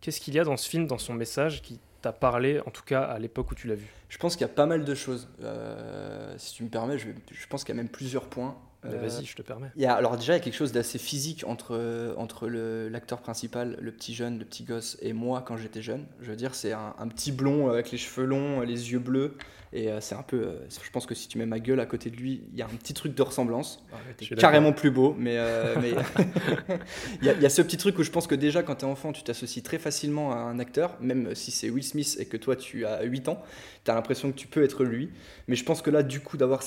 Qu'est-ce 0.02 0.20
qu'il 0.20 0.34
y 0.34 0.40
a 0.40 0.44
dans 0.44 0.58
ce 0.58 0.68
film, 0.68 0.88
dans 0.88 0.98
son 0.98 1.14
message, 1.14 1.62
qui 1.62 1.80
t'a 2.02 2.12
parlé, 2.12 2.60
en 2.66 2.72
tout 2.72 2.84
cas 2.84 3.04
à 3.04 3.20
l'époque 3.20 3.52
où 3.52 3.56
tu 3.56 3.68
l'as 3.68 3.76
vu? 3.76 3.88
Je 4.10 4.18
pense 4.18 4.36
qu'il 4.36 4.42
y 4.48 4.50
a 4.50 4.54
pas 4.54 4.66
mal 4.66 4.84
de 4.84 4.96
choses. 4.96 5.30
Euh, 5.42 6.34
si 6.38 6.56
tu 6.56 6.64
me 6.64 6.70
permets, 6.70 6.98
je, 6.98 7.10
je 7.32 7.48
pense 7.48 7.64
qu'il 7.64 7.76
y 7.76 7.78
a 7.78 7.82
même 7.82 7.90
plusieurs 7.90 8.26
points. 8.26 8.58
Euh, 8.86 8.98
vas-y, 9.02 9.26
je 9.26 9.36
te 9.36 9.42
permets. 9.42 9.72
Il 9.76 9.82
y 9.82 9.86
a, 9.86 9.94
alors 9.94 10.18
déjà, 10.18 10.34
il 10.34 10.38
y 10.38 10.42
a 10.42 10.44
quelque 10.44 10.56
chose 10.56 10.72
d'assez 10.72 11.00
physique 11.00 11.44
entre, 11.48 12.14
entre 12.18 12.48
l'acteur 12.48 13.20
principal, 13.20 13.78
le 13.82 13.92
petit 13.92 14.14
jeune, 14.14 14.40
le 14.40 14.46
petit 14.46 14.64
gosse, 14.64 14.98
et 15.02 15.14
moi 15.14 15.44
quand 15.46 15.58
j'étais 15.58 15.82
jeune. 15.82 16.06
Je 16.22 16.30
veux 16.30 16.36
dire, 16.36 16.56
c'est 16.56 16.74
un, 16.74 17.08
petit 17.08 17.32
blond 17.32 17.70
avec 17.70 17.92
les 17.92 17.98
cheveux 17.98 18.26
longs, 18.26 18.62
les 18.62 18.92
yeux 18.92 19.00
bleus. 19.00 19.36
Et 19.74 19.92
euh, 19.92 20.00
c'est 20.00 20.16
un 20.16 20.24
peu. 20.24 20.38
Euh, 20.38 20.68
je 20.70 20.90
pense 20.92 21.06
que 21.06 21.14
si 21.14 21.28
tu 21.28 21.38
mets 21.38 21.46
ma 21.46 21.60
gueule 21.60 21.82
à 21.82 21.86
côté 21.86 22.10
de 22.10 22.16
lui, 22.16 22.42
il 22.54 22.58
y 22.58 22.62
a 22.62 22.66
un 22.66 22.70
petit 22.70 22.94
truc 22.94 23.14
de 23.14 23.22
ressemblance. 23.22 23.84
carrément 24.38 24.72
plus 24.72 24.92
beau, 24.92 25.14
mais, 25.20 25.38
mais 25.82 25.92
il, 27.22 27.26
y 27.26 27.30
a, 27.30 27.34
il, 27.34 27.42
y 27.42 27.46
a, 27.46 27.50
ce 27.50 27.62
petit 27.62 27.76
truc 27.76 28.00
où 28.00 28.04
je 28.04 28.12
pense 28.12 28.28
que 28.28 28.36
déjà, 28.36 28.64
quand 28.64 28.76
tu 28.76 28.86
es 28.86 28.88
enfant, 28.88 29.12
tu 29.12 29.24
t'associes 29.24 29.64
très 29.64 29.78
facilement 29.78 30.32
à 30.32 30.38
un 30.38 30.60
acteur, 30.60 30.96
même 31.02 31.36
si 31.36 31.52
c'est 31.52 31.70
Will 31.70 31.84
Smith 31.84 32.16
et 32.18 32.26
que 32.26 32.38
toi 32.38 32.56
tu 32.56 32.86
as 32.86 33.04
8 33.04 33.28
ans, 33.28 33.44
tu 33.84 33.92
as 33.92 33.94
l'impression 33.94 34.32
que 34.32 34.38
tu 34.38 34.48
peux 34.48 34.64
être 34.64 34.86
lui. 34.86 35.10
Mais 35.48 35.56
je 35.56 35.64
pense 35.64 35.82
que 35.82 35.90
là, 35.90 36.04
du 36.04 36.20
coup, 36.20 36.36
d'avoir 36.36 36.62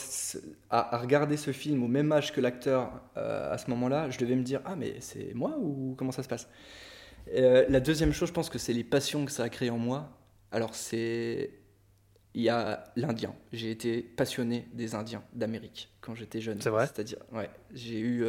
à, 0.71 0.99
regarder 0.99 1.37
ce 1.37 1.53
film 1.53 1.83
au 1.83 1.89
même 1.89 2.10
âge 2.13 2.33
que 2.33 2.41
l'acteur 2.41 3.03
euh, 3.17 3.53
à 3.53 3.59
ce 3.59 3.69
moment-là, 3.71 4.11
je 4.11 4.19
devais 4.19 4.37
me 4.37 4.43
dire 4.43 4.61
Ah, 4.65 4.77
mais 4.77 4.97
c'est 5.01 5.33
moi 5.35 5.57
ou 5.59 5.95
comment 5.97 6.13
ça 6.13 6.23
se 6.23 6.29
passe? 6.29 6.49
Euh, 7.35 7.67
La 7.69 7.81
deuxième 7.81 8.13
chose, 8.13 8.29
je 8.29 8.33
pense 8.35 8.49
que 8.51 8.59
c'est 8.59 8.73
les 8.73 8.85
passions 8.85 9.25
que 9.25 9.33
ça 9.33 9.45
a 9.45 9.49
créé 9.49 9.71
en 9.71 9.79
moi. 9.79 10.11
Alors, 10.53 10.75
c'est. 10.75 11.51
Il 12.33 12.43
y 12.43 12.49
a 12.49 12.85
l'Indien. 12.95 13.35
J'ai 13.53 13.73
été 13.73 14.03
passionné 14.03 14.69
des 14.73 14.95
Indiens 14.95 15.25
d'Amérique 15.33 15.91
quand 16.01 16.15
j'étais 16.15 16.41
jeune. 16.41 16.61
C'est 16.61 16.71
vrai? 16.71 16.87
C'est-à-dire, 16.87 17.19
ouais. 17.33 17.51
J'ai 17.75 17.99
eu. 17.99 18.25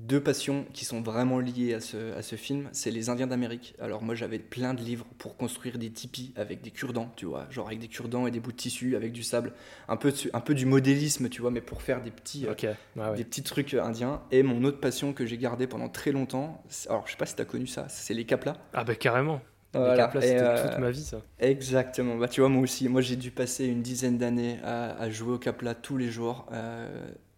Euh, 0.00 0.06
deux 0.10 0.20
passions 0.20 0.66
qui 0.72 0.84
sont 0.84 1.00
vraiment 1.00 1.38
liées 1.38 1.74
à 1.74 1.80
ce, 1.80 2.14
à 2.16 2.22
ce 2.22 2.36
film, 2.36 2.68
c'est 2.72 2.90
les 2.90 3.08
Indiens 3.08 3.26
d'Amérique. 3.26 3.74
Alors 3.80 4.02
moi 4.02 4.14
j'avais 4.14 4.38
plein 4.38 4.74
de 4.74 4.80
livres 4.80 5.06
pour 5.18 5.36
construire 5.36 5.78
des 5.78 5.90
tipis 5.90 6.32
avec 6.36 6.62
des 6.62 6.70
cure-dents, 6.70 7.12
tu 7.16 7.26
vois, 7.26 7.46
genre 7.50 7.68
avec 7.68 7.78
des 7.78 7.88
cure-dents 7.88 8.26
et 8.26 8.30
des 8.30 8.40
bouts 8.40 8.52
de 8.52 8.56
tissu, 8.56 8.96
avec 8.96 9.12
du 9.12 9.22
sable, 9.22 9.52
un 9.88 9.96
peu, 9.96 10.12
un 10.32 10.40
peu 10.40 10.54
du 10.54 10.66
modélisme, 10.66 11.28
tu 11.28 11.40
vois, 11.40 11.50
mais 11.50 11.60
pour 11.60 11.82
faire 11.82 12.02
des 12.02 12.10
petits, 12.10 12.46
euh, 12.46 13.14
des 13.16 13.24
petits 13.24 13.42
trucs 13.42 13.74
euh, 13.74 13.82
indiens. 13.82 14.22
Et 14.30 14.42
mon 14.42 14.64
autre 14.64 14.80
passion 14.80 15.12
que 15.12 15.26
j'ai 15.26 15.38
gardé 15.38 15.66
pendant 15.66 15.88
très 15.88 16.12
longtemps, 16.12 16.62
alors 16.88 17.06
je 17.06 17.12
sais 17.12 17.18
pas 17.18 17.26
si 17.26 17.36
tu 17.36 17.42
as 17.42 17.46
connu 17.46 17.66
ça, 17.66 17.86
c'est 17.88 18.14
les 18.14 18.24
caplas. 18.24 18.56
Ah 18.72 18.84
bah 18.84 18.94
carrément. 18.94 19.40
Les 19.72 19.94
caplas, 19.96 20.20
c'était 20.20 20.40
euh, 20.40 20.68
toute 20.68 20.78
ma 20.80 20.90
vie 20.90 21.04
ça. 21.04 21.18
Exactement, 21.38 22.16
bah 22.16 22.26
tu 22.26 22.40
vois 22.40 22.50
moi 22.50 22.62
aussi, 22.62 22.88
moi 22.88 23.02
j'ai 23.02 23.14
dû 23.14 23.30
passer 23.30 23.66
une 23.66 23.82
dizaine 23.82 24.18
d'années 24.18 24.58
à, 24.64 25.08
jouer 25.10 25.34
au 25.34 25.38
caplas 25.38 25.74
tous 25.74 25.96
les 25.96 26.10
jours 26.10 26.46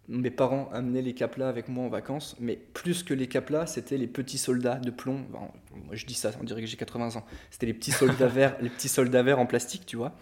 mes 0.09 0.31
parents 0.31 0.69
amenaient 0.73 1.03
les 1.03 1.15
caplas 1.15 1.49
avec 1.49 1.69
moi 1.69 1.85
en 1.85 1.89
vacances, 1.89 2.37
mais 2.41 2.57
plus 2.57 3.03
que 3.03 3.15
les 3.15 3.29
caplas, 3.29 3.67
c'était 3.67 3.97
les 3.97 4.09
petits 4.09 4.39
soldats 4.39 4.77
de 4.77 4.91
plomb. 4.91 5.25
moi, 5.31 5.51
je 5.93 6.07
dis 6.07 6.15
ça, 6.15 6.33
on 6.41 6.45
dirait 6.45 6.61
que 6.61 6.67
j'ai 6.67 6.77
80 6.77 7.17
ans. 7.17 7.25
C'était 7.51 7.67
les 7.67 7.75
petits 7.75 7.93
soldats 7.93 8.27
verts, 8.29 8.57
les 8.61 8.69
petits 8.69 8.89
soldats 8.89 9.23
verts 9.23 9.39
en 9.39 9.47
plastique, 9.47 9.87
tu 9.87 9.97
vois. 9.97 10.13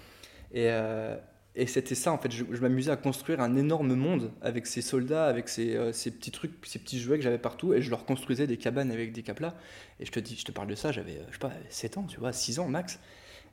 Et, 0.52 0.66
euh, 0.68 1.16
et 1.54 1.66
c'était 1.66 1.94
ça, 1.94 2.12
en 2.12 2.18
fait. 2.18 2.30
Je, 2.30 2.44
m'amusais 2.44 2.90
à 2.90 2.96
construire 2.96 3.40
un 3.40 3.56
énorme 3.56 3.94
monde 3.94 4.32
avec 4.42 4.66
ces 4.66 4.82
soldats, 4.82 5.26
avec 5.26 5.48
ces, 5.48 5.76
euh, 5.76 5.92
ces, 5.92 6.10
petits 6.10 6.30
trucs, 6.30 6.52
ces 6.66 6.78
petits 6.78 7.00
jouets 7.00 7.16
que 7.16 7.24
j'avais 7.24 7.38
partout, 7.38 7.72
et 7.72 7.80
je 7.80 7.88
leur 7.88 8.04
construisais 8.04 8.46
des 8.46 8.58
cabanes 8.58 8.92
avec 8.92 9.12
des 9.12 9.22
caplas. 9.22 9.54
Et 9.98 10.04
je 10.04 10.12
te 10.12 10.20
dis, 10.20 10.36
je 10.36 10.44
te 10.44 10.52
parle 10.52 10.68
de 10.68 10.74
ça, 10.74 10.92
j'avais, 10.92 11.22
je 11.28 11.32
sais 11.32 11.38
pas, 11.38 11.52
7 11.70 11.98
ans, 11.98 12.04
tu 12.04 12.20
vois, 12.20 12.32
6 12.32 12.58
ans 12.58 12.68
max. 12.68 13.00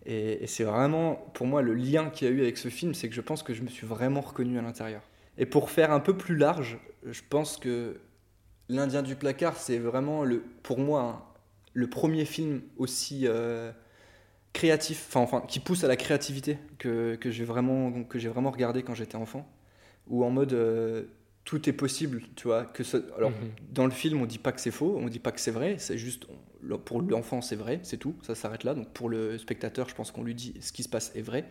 Et, 0.06 0.44
et 0.44 0.48
c'est 0.48 0.66
vraiment, 0.66 1.16
pour 1.34 1.48
moi, 1.48 1.62
le 1.62 1.74
lien 1.74 2.10
qu'il 2.10 2.28
y 2.28 2.32
a 2.32 2.34
eu 2.34 2.42
avec 2.42 2.58
ce 2.58 2.68
film, 2.68 2.94
c'est 2.94 3.08
que 3.08 3.16
je 3.16 3.22
pense 3.22 3.44
que 3.44 3.54
je 3.54 3.62
me 3.62 3.70
suis 3.70 3.88
vraiment 3.88 4.22
reconnu 4.22 4.60
à 4.60 4.62
l'intérieur. 4.62 5.02
Et 5.38 5.46
pour 5.46 5.70
faire 5.70 5.92
un 5.92 6.00
peu 6.00 6.16
plus 6.18 6.36
large, 6.36 6.80
je 7.06 7.22
pense 7.30 7.58
que 7.58 8.00
L'Indien 8.70 9.02
du 9.02 9.16
placard, 9.16 9.56
c'est 9.56 9.78
vraiment, 9.78 10.26
le, 10.26 10.44
pour 10.62 10.80
moi, 10.80 11.34
le 11.74 11.90
premier 11.90 12.26
film 12.26 12.62
aussi 12.78 13.22
euh, 13.26 13.72
créatif, 14.52 15.06
enfin, 15.08 15.22
enfin, 15.22 15.46
qui 15.48 15.62
pousse 15.62 15.86
à 15.86 15.88
la 15.88 15.96
créativité 15.96 16.58
que, 16.78 17.16
que 17.16 17.32
j'ai 17.32 17.46
vraiment, 17.46 18.04
que 18.04 18.18
vraiment 18.28 18.52
regardé 18.52 18.84
quand 18.84 18.94
j'étais 18.94 19.16
enfant. 19.16 19.50
Ou 20.08 20.26
en 20.26 20.32
mode, 20.32 20.52
euh, 20.52 21.06
tout 21.46 21.70
est 21.70 21.74
possible, 21.74 22.24
tu 22.36 22.48
vois. 22.48 22.66
Que 22.66 22.84
alors, 23.16 23.32
mhm. 23.32 23.52
dans 23.72 23.86
le 23.86 23.92
film, 23.92 24.22
on 24.22 24.26
dit 24.26 24.40
pas 24.40 24.52
que 24.52 24.60
c'est 24.60 24.72
faux, 24.72 24.98
on 25.00 25.08
dit 25.08 25.20
pas 25.20 25.32
que 25.32 25.40
c'est 25.40 25.52
vrai, 25.52 25.78
c'est 25.78 25.98
juste, 25.98 26.28
pour 26.84 27.02
l'enfant, 27.02 27.42
c'est 27.42 27.56
vrai, 27.56 27.80
c'est 27.84 27.98
tout, 27.98 28.16
ça 28.22 28.36
s'arrête 28.36 28.66
là. 28.66 28.74
Donc 28.74 28.90
pour 28.90 29.08
le 29.08 29.38
spectateur, 29.38 29.88
je 29.88 29.96
pense 29.96 30.12
qu'on 30.12 30.24
lui 30.24 30.36
dit 30.36 30.56
ce 30.60 30.74
qui 30.74 30.84
se 30.84 30.90
passe 30.90 31.16
est 31.16 31.22
vrai. 31.22 31.46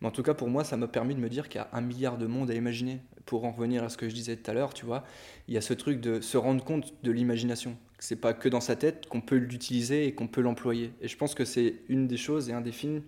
Mais 0.00 0.08
en 0.08 0.10
tout 0.10 0.22
cas, 0.22 0.34
pour 0.34 0.48
moi, 0.48 0.64
ça 0.64 0.76
m'a 0.76 0.88
permis 0.88 1.14
de 1.14 1.20
me 1.20 1.28
dire 1.28 1.48
qu'il 1.48 1.60
y 1.60 1.64
a 1.64 1.68
un 1.72 1.80
milliard 1.80 2.18
de 2.18 2.26
mondes 2.26 2.50
à 2.50 2.54
imaginer. 2.54 3.00
Pour 3.24 3.44
en 3.44 3.50
revenir 3.50 3.82
à 3.82 3.88
ce 3.88 3.96
que 3.96 4.08
je 4.08 4.14
disais 4.14 4.36
tout 4.36 4.50
à 4.50 4.54
l'heure, 4.54 4.72
tu 4.72 4.86
vois, 4.86 5.04
il 5.48 5.54
y 5.54 5.56
a 5.56 5.60
ce 5.60 5.74
truc 5.74 6.00
de 6.00 6.20
se 6.20 6.36
rendre 6.36 6.62
compte 6.62 6.94
de 7.02 7.10
l'imagination. 7.10 7.76
C'est 7.98 8.16
pas 8.16 8.34
que 8.34 8.48
dans 8.48 8.60
sa 8.60 8.76
tête 8.76 9.06
qu'on 9.08 9.20
peut 9.20 9.36
l'utiliser 9.36 10.06
et 10.06 10.14
qu'on 10.14 10.28
peut 10.28 10.42
l'employer. 10.42 10.92
Et 11.00 11.08
je 11.08 11.16
pense 11.16 11.34
que 11.34 11.44
c'est 11.44 11.76
une 11.88 12.06
des 12.06 12.18
choses 12.18 12.50
et 12.50 12.52
un 12.52 12.60
des 12.60 12.72
films 12.72 13.02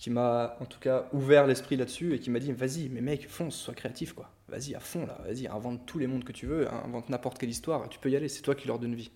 qui 0.00 0.08
m'a 0.08 0.56
en 0.60 0.64
tout 0.64 0.80
cas 0.80 1.08
ouvert 1.12 1.46
l'esprit 1.46 1.76
là-dessus 1.76 2.14
et 2.14 2.18
qui 2.18 2.30
m'a 2.30 2.38
dit 2.38 2.50
vas-y 2.52 2.88
mais 2.88 3.02
mec 3.02 3.28
fonce 3.28 3.54
sois 3.54 3.74
créatif 3.74 4.14
quoi 4.14 4.32
vas-y 4.48 4.74
à 4.74 4.80
fond 4.80 5.04
là 5.04 5.18
vas-y 5.26 5.46
invente 5.46 5.84
tous 5.84 5.98
les 5.98 6.06
mondes 6.06 6.24
que 6.24 6.32
tu 6.32 6.46
veux 6.46 6.72
invente 6.72 7.10
n'importe 7.10 7.38
quelle 7.38 7.50
histoire 7.50 7.86
tu 7.90 7.98
peux 7.98 8.10
y 8.10 8.16
aller 8.16 8.28
c'est 8.28 8.40
toi 8.40 8.54
qui 8.54 8.66
leur 8.66 8.78
donne 8.78 8.94
vie 8.94 9.10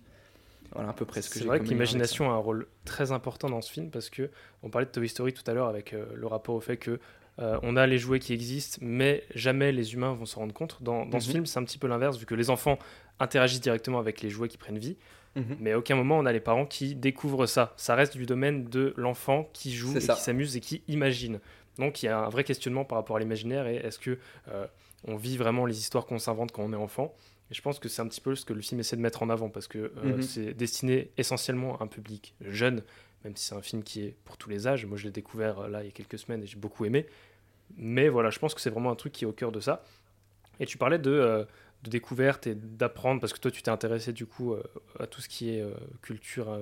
voilà 0.73 0.91
à 0.91 0.93
peu 0.93 1.05
près 1.05 1.23
ce 1.23 1.31
que 1.31 1.39
C'est 1.39 1.45
vrai 1.45 1.61
que 1.61 1.65
l'imagination 1.65 2.31
a 2.31 2.35
un 2.35 2.39
rôle 2.39 2.67
très 2.85 3.13
important 3.13 3.49
dans 3.49 3.61
ce 3.61 3.71
film 3.71 3.91
parce 3.91 4.11
que 4.11 4.31
on 4.63 4.71
parlait 4.71 4.87
de 4.87 4.91
Toy 4.91 5.09
Story 5.09 5.33
tout 5.33 5.49
à 5.49 5.55
l'heure 5.55 5.69
avec 5.69 5.93
euh, 5.93 6.07
le 6.15 6.27
rapport 6.27 6.55
au 6.55 6.61
fait 6.61 6.77
que 6.77 6.99
euh, 7.41 7.59
on 7.63 7.77
a 7.77 7.87
les 7.87 7.99
jouets 7.99 8.21
qui 8.21 8.33
existent, 8.33 8.79
mais 8.81 9.25
jamais 9.35 9.73
les 9.73 9.95
humains 9.95 10.13
vont 10.13 10.25
s'en 10.25 10.41
rendre 10.41 10.55
compte. 10.55 10.79
Dans, 10.83 11.05
ce 11.11 11.27
mhm. 11.27 11.33
film, 11.33 11.47
c'est 11.47 11.59
un 11.59 11.65
petit 11.65 11.79
peu 11.79 11.89
l'inverse, 11.89 12.17
vu 12.17 12.27
que 12.27 12.35
les 12.37 12.49
enfants 12.49 12.79
interagissent 13.19 13.61
directement 13.61 13.99
avec 13.99 14.23
les 14.23 14.31
jouets 14.31 14.49
qui 14.49 14.57
prennent 14.57 14.79
vie. 14.79 14.97
Mhm. 15.35 15.57
Mais 15.59 15.73
à 15.73 15.79
aucun 15.79 15.97
moment 15.97 16.19
on 16.19 16.27
a 16.27 16.33
les 16.33 16.41
parents 16.41 16.67
qui 16.67 16.95
découvrent 16.95 17.47
ça. 17.47 17.73
Ça 17.77 17.95
reste 17.95 18.17
du 18.17 18.27
domaine 18.27 18.65
de 18.65 18.95
l'enfant 18.97 19.49
qui 19.53 19.75
joue, 19.75 19.95
qui 19.95 20.01
s'amuse 20.01 20.57
et 20.57 20.61
qui 20.61 20.83
imagine. 20.87 21.41
Donc 21.79 22.03
il 22.03 22.07
y 22.07 22.09
a 22.09 22.19
un 22.19 22.29
vrai 22.29 22.45
questionnement 22.45 22.85
par 22.85 22.99
rapport 22.99 23.17
à 23.17 23.19
l'imaginaire 23.19 23.67
et 23.67 23.77
est-ce 23.77 23.99
que 23.99 24.19
euh, 24.49 24.67
on 25.07 25.17
vit 25.17 25.37
vraiment 25.37 25.67
les 25.67 25.79
histoires 25.79 26.07
qu'on 26.07 26.21
s'invente 26.21 26.53
quand 26.53 26.63
on 26.63 26.73
est 26.73 26.77
enfant 26.77 27.15
et 27.55 27.57
je 27.57 27.63
pense 27.63 27.79
que 27.79 27.89
c'est 27.89 28.03
un 28.03 28.09
petit 28.09 28.21
peu 28.21 28.35
ce 28.35 28.45
que 28.45 28.53
le 28.53 28.61
film 28.61 28.81
essaie 28.81 28.97
de 28.97 29.01
mettre 29.01 29.23
en 29.23 29.31
avant 29.31 29.49
parce 29.49 29.69
que 29.69 29.79
euh, 29.79 30.17
mhm. 30.17 30.23
c'est 30.23 30.55
destiné 30.55 31.13
essentiellement 31.17 31.79
à 31.79 31.85
un 31.85 31.87
public 31.87 32.35
jeune, 32.41 32.83
même 33.23 33.37
si 33.37 33.47
c'est 33.47 33.55
un 33.55 33.63
film 33.63 33.85
qui 33.85 34.03
est 34.03 34.17
pour 34.25 34.37
tous 34.37 34.51
les 34.51 34.67
âges. 34.67 34.85
Moi, 34.87 34.99
je 34.99 35.05
l'ai 35.05 35.13
découvert 35.13 35.61
euh, 35.61 35.69
là 35.69 35.83
il 35.83 35.87
y 35.87 35.89
a 35.89 35.93
quelques 35.93 36.19
semaines 36.19 36.43
et 36.43 36.47
j'ai 36.49 36.57
beaucoup 36.57 36.85
aimé. 36.85 37.07
Mais 37.77 38.09
voilà, 38.09 38.31
je 38.31 38.41
pense 38.41 38.55
que 38.55 38.61
c'est 38.61 38.71
vraiment 38.71 38.91
un 38.91 38.97
truc 38.97 39.13
qui 39.13 39.23
est 39.23 39.27
au 39.29 39.33
cœur 39.33 39.53
de 39.53 39.61
ça. 39.61 39.85
Et 40.59 40.67
tu 40.67 40.79
parlais 40.79 40.99
de, 40.99 41.13
euh, 41.13 41.45
de 41.85 41.91
découverte 41.91 42.49
et 42.49 42.57
d'apprendre 42.57 43.21
parce 43.21 43.33
que 43.33 43.39
toi, 43.39 43.53
tu 43.53 43.63
t'es 43.63 43.71
intéressé 43.71 44.13
du 44.13 44.27
coup 44.27 44.57
à 44.99 45.07
tout 45.07 45.21
ce 45.21 45.29
qui 45.29 45.51
est 45.51 45.65
culture 46.03 46.59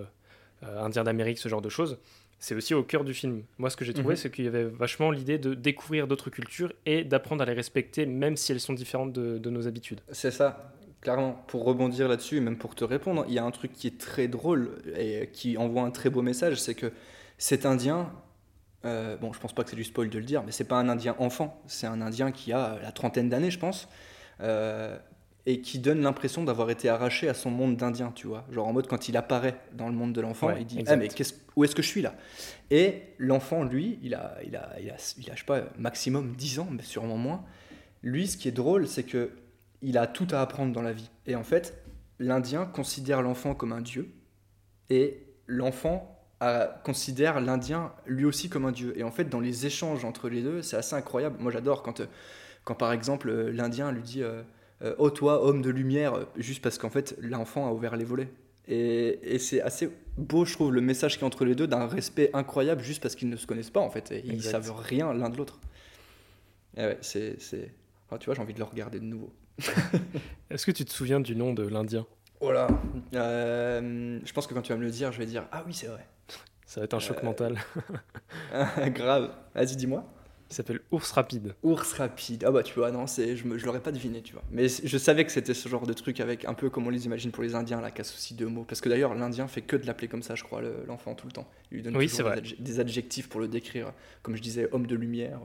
indienne 0.62 1.04
d'Amérique, 1.04 1.38
ce 1.38 1.48
genre 1.48 1.62
de 1.62 1.70
choses. 1.70 1.98
C'est 2.38 2.56
aussi 2.56 2.74
au 2.74 2.82
cœur 2.82 3.04
du 3.04 3.14
film. 3.14 3.44
Moi, 3.58 3.70
ce 3.70 3.76
que 3.76 3.84
j'ai 3.84 3.94
trouvé, 3.94 4.14
mhm. 4.14 4.16
c'est 4.16 4.30
qu'il 4.30 4.44
y 4.44 4.48
avait 4.48 4.64
vachement 4.64 5.12
l'idée 5.12 5.38
de 5.38 5.54
découvrir 5.54 6.08
d'autres 6.08 6.28
cultures 6.28 6.72
et 6.86 7.04
d'apprendre 7.04 7.42
à 7.42 7.46
les 7.46 7.52
respecter, 7.52 8.04
même 8.04 8.36
si 8.36 8.50
elles 8.50 8.60
sont 8.60 8.72
différentes 8.72 9.12
de, 9.12 9.38
de 9.38 9.48
nos 9.48 9.68
habitudes. 9.68 10.00
C'est 10.10 10.32
ça 10.32 10.72
clairement, 11.02 11.32
pour 11.48 11.64
rebondir 11.64 12.08
là-dessus, 12.08 12.40
même 12.40 12.56
pour 12.56 12.74
te 12.74 12.84
répondre, 12.84 13.24
il 13.28 13.34
y 13.34 13.38
a 13.38 13.44
un 13.44 13.50
truc 13.50 13.72
qui 13.72 13.88
est 13.88 14.00
très 14.00 14.28
drôle 14.28 14.80
et 14.96 15.28
qui 15.32 15.58
envoie 15.58 15.82
un 15.82 15.90
très 15.90 16.08
beau 16.08 16.22
message, 16.22 16.60
c'est 16.60 16.74
que 16.74 16.92
cet 17.38 17.66
Indien, 17.66 18.12
euh, 18.84 19.16
bon, 19.16 19.32
je 19.32 19.40
pense 19.40 19.52
pas 19.52 19.64
que 19.64 19.70
c'est 19.70 19.76
du 19.76 19.84
spoil 19.84 20.08
de 20.08 20.18
le 20.18 20.24
dire, 20.24 20.44
mais 20.44 20.52
c'est 20.52 20.64
pas 20.64 20.78
un 20.78 20.88
Indien 20.88 21.16
enfant, 21.18 21.60
c'est 21.66 21.88
un 21.88 22.00
Indien 22.00 22.30
qui 22.30 22.52
a 22.52 22.78
la 22.80 22.92
trentaine 22.92 23.28
d'années, 23.28 23.50
je 23.50 23.58
pense, 23.58 23.88
euh, 24.40 24.96
et 25.44 25.60
qui 25.60 25.80
donne 25.80 26.02
l'impression 26.02 26.44
d'avoir 26.44 26.70
été 26.70 26.88
arraché 26.88 27.28
à 27.28 27.34
son 27.34 27.50
monde 27.50 27.76
d'Indien, 27.76 28.12
tu 28.14 28.28
vois. 28.28 28.46
Genre 28.52 28.68
en 28.68 28.72
mode 28.72 28.86
quand 28.86 29.08
il 29.08 29.16
apparaît 29.16 29.56
dans 29.72 29.88
le 29.88 29.94
monde 29.94 30.12
de 30.12 30.20
l'enfant, 30.20 30.54
il 30.56 30.66
dit 30.66 30.84
ah, 30.86 30.94
mais 30.94 31.08
où 31.56 31.64
est-ce 31.64 31.74
que 31.74 31.82
je 31.82 31.88
suis 31.88 32.02
là? 32.02 32.14
Et 32.70 33.02
l'enfant, 33.18 33.64
lui, 33.64 33.98
il 34.04 34.14
a, 34.14 34.36
il 34.46 34.54
a, 34.54 34.70
il 34.80 34.88
a, 34.88 34.96
il 35.18 35.30
a, 35.30 35.34
je 35.34 35.40
sais 35.40 35.44
pas, 35.44 35.62
maximum 35.78 36.36
10 36.36 36.60
ans, 36.60 36.68
mais 36.70 36.84
sûrement 36.84 37.16
moins. 37.16 37.44
Lui, 38.04 38.28
ce 38.28 38.36
qui 38.36 38.46
est 38.46 38.52
drôle, 38.52 38.86
c'est 38.86 39.02
que 39.02 39.30
il 39.82 39.98
a 39.98 40.06
tout 40.06 40.26
à 40.30 40.40
apprendre 40.40 40.72
dans 40.72 40.82
la 40.82 40.92
vie. 40.92 41.10
Et 41.26 41.34
en 41.34 41.44
fait, 41.44 41.82
l'Indien 42.18 42.64
considère 42.64 43.22
l'enfant 43.22 43.54
comme 43.54 43.72
un 43.72 43.80
dieu, 43.80 44.08
et 44.90 45.26
l'enfant 45.46 46.08
considère 46.82 47.40
l'Indien 47.40 47.92
lui 48.06 48.24
aussi 48.24 48.48
comme 48.48 48.64
un 48.64 48.72
dieu. 48.72 48.98
Et 48.98 49.04
en 49.04 49.12
fait, 49.12 49.28
dans 49.28 49.40
les 49.40 49.66
échanges 49.66 50.04
entre 50.04 50.28
les 50.28 50.42
deux, 50.42 50.60
c'est 50.62 50.76
assez 50.76 50.96
incroyable. 50.96 51.36
Moi, 51.38 51.52
j'adore 51.52 51.82
quand, 51.82 52.02
quand, 52.64 52.74
par 52.74 52.92
exemple, 52.92 53.30
l'Indien 53.30 53.92
lui 53.92 54.02
dit 54.02 54.22
Oh, 54.98 55.10
toi, 55.10 55.44
homme 55.44 55.62
de 55.62 55.70
lumière, 55.70 56.26
juste 56.36 56.62
parce 56.62 56.78
qu'en 56.78 56.90
fait, 56.90 57.16
l'enfant 57.20 57.68
a 57.68 57.72
ouvert 57.72 57.96
les 57.96 58.04
volets. 58.04 58.28
Et, 58.68 59.38
c'est 59.38 59.60
assez 59.60 59.90
beau, 60.16 60.44
je 60.44 60.54
trouve, 60.54 60.72
le 60.72 60.80
message 60.80 61.18
qui 61.18 61.24
est 61.24 61.26
entre 61.26 61.44
les 61.44 61.54
deux, 61.54 61.66
d'un 61.66 61.86
respect 61.86 62.30
incroyable, 62.32 62.82
juste 62.82 63.02
parce 63.02 63.14
qu'ils 63.14 63.28
ne 63.28 63.36
se 63.36 63.46
connaissent 63.46 63.70
pas, 63.70 63.80
en 63.80 63.90
fait. 63.90 64.10
Et 64.12 64.22
ils 64.24 64.42
savent 64.42 64.72
rien 64.76 65.12
l'un 65.12 65.30
de 65.30 65.36
l'autre. 65.36 65.60
ouais, 66.76 66.98
c'est. 67.00 67.36
tu 67.38 68.26
vois, 68.26 68.34
j'ai 68.34 68.42
envie 68.42 68.54
de 68.54 68.58
le 68.58 68.64
regarder 68.64 68.98
de 68.98 69.04
nouveau. 69.04 69.32
Est-ce 70.50 70.66
que 70.66 70.70
tu 70.70 70.84
te 70.84 70.92
souviens 70.92 71.20
du 71.20 71.36
nom 71.36 71.54
de 71.54 71.62
l'Indien? 71.66 72.06
Voilà. 72.40 72.66
Oh 72.70 72.98
euh, 73.14 74.18
je 74.24 74.32
pense 74.32 74.46
que 74.46 74.54
quand 74.54 74.62
tu 74.62 74.72
vas 74.72 74.78
me 74.78 74.84
le 74.84 74.90
dire, 74.90 75.12
je 75.12 75.18
vais 75.18 75.26
dire 75.26 75.46
Ah 75.52 75.62
oui, 75.66 75.74
c'est 75.74 75.86
vrai. 75.86 76.06
Ça 76.66 76.80
va 76.80 76.84
être 76.84 76.94
un 76.94 76.98
choc 76.98 77.18
euh, 77.22 77.26
mental. 77.26 77.58
Grave. 78.94 79.30
Vas-y, 79.54 79.76
dis-moi. 79.76 80.04
Il 80.50 80.54
s'appelle 80.54 80.80
Ours 80.90 81.10
Rapide. 81.12 81.54
Ours 81.62 81.92
Rapide. 81.94 82.44
Ah 82.46 82.50
bah 82.50 82.62
tu 82.62 82.74
vois, 82.74 82.90
non, 82.90 83.06
c'est, 83.06 83.36
je, 83.36 83.46
ne 83.46 83.56
l'aurais 83.56 83.80
pas 83.80 83.92
deviné, 83.92 84.20
tu 84.20 84.34
vois. 84.34 84.42
Mais 84.50 84.68
je 84.68 84.98
savais 84.98 85.24
que 85.24 85.32
c'était 85.32 85.54
ce 85.54 85.68
genre 85.68 85.86
de 85.86 85.94
truc 85.94 86.20
avec 86.20 86.44
un 86.44 86.52
peu 86.52 86.68
comme 86.68 86.86
on 86.86 86.90
les 86.90 87.06
imagine 87.06 87.30
pour 87.30 87.42
les 87.42 87.54
Indiens, 87.54 87.80
la 87.80 87.90
casse 87.90 88.12
aussi 88.12 88.34
deux 88.34 88.48
mots. 88.48 88.64
Parce 88.64 88.82
que 88.82 88.88
d'ailleurs, 88.88 89.14
l'Indien 89.14 89.48
fait 89.48 89.62
que 89.62 89.76
de 89.76 89.86
l'appeler 89.86 90.08
comme 90.08 90.22
ça, 90.22 90.34
je 90.34 90.44
crois, 90.44 90.60
l'enfant 90.86 91.14
tout 91.14 91.26
le 91.26 91.32
temps. 91.32 91.48
Il 91.70 91.76
lui 91.76 91.82
donne 91.82 91.96
oui, 91.96 92.08
toujours 92.08 92.32
des 92.58 92.80
adjectifs 92.80 93.28
pour 93.28 93.40
le 93.40 93.48
décrire. 93.48 93.92
Comme 94.22 94.36
je 94.36 94.42
disais, 94.42 94.68
homme 94.72 94.86
de 94.86 94.94
lumière. 94.94 95.40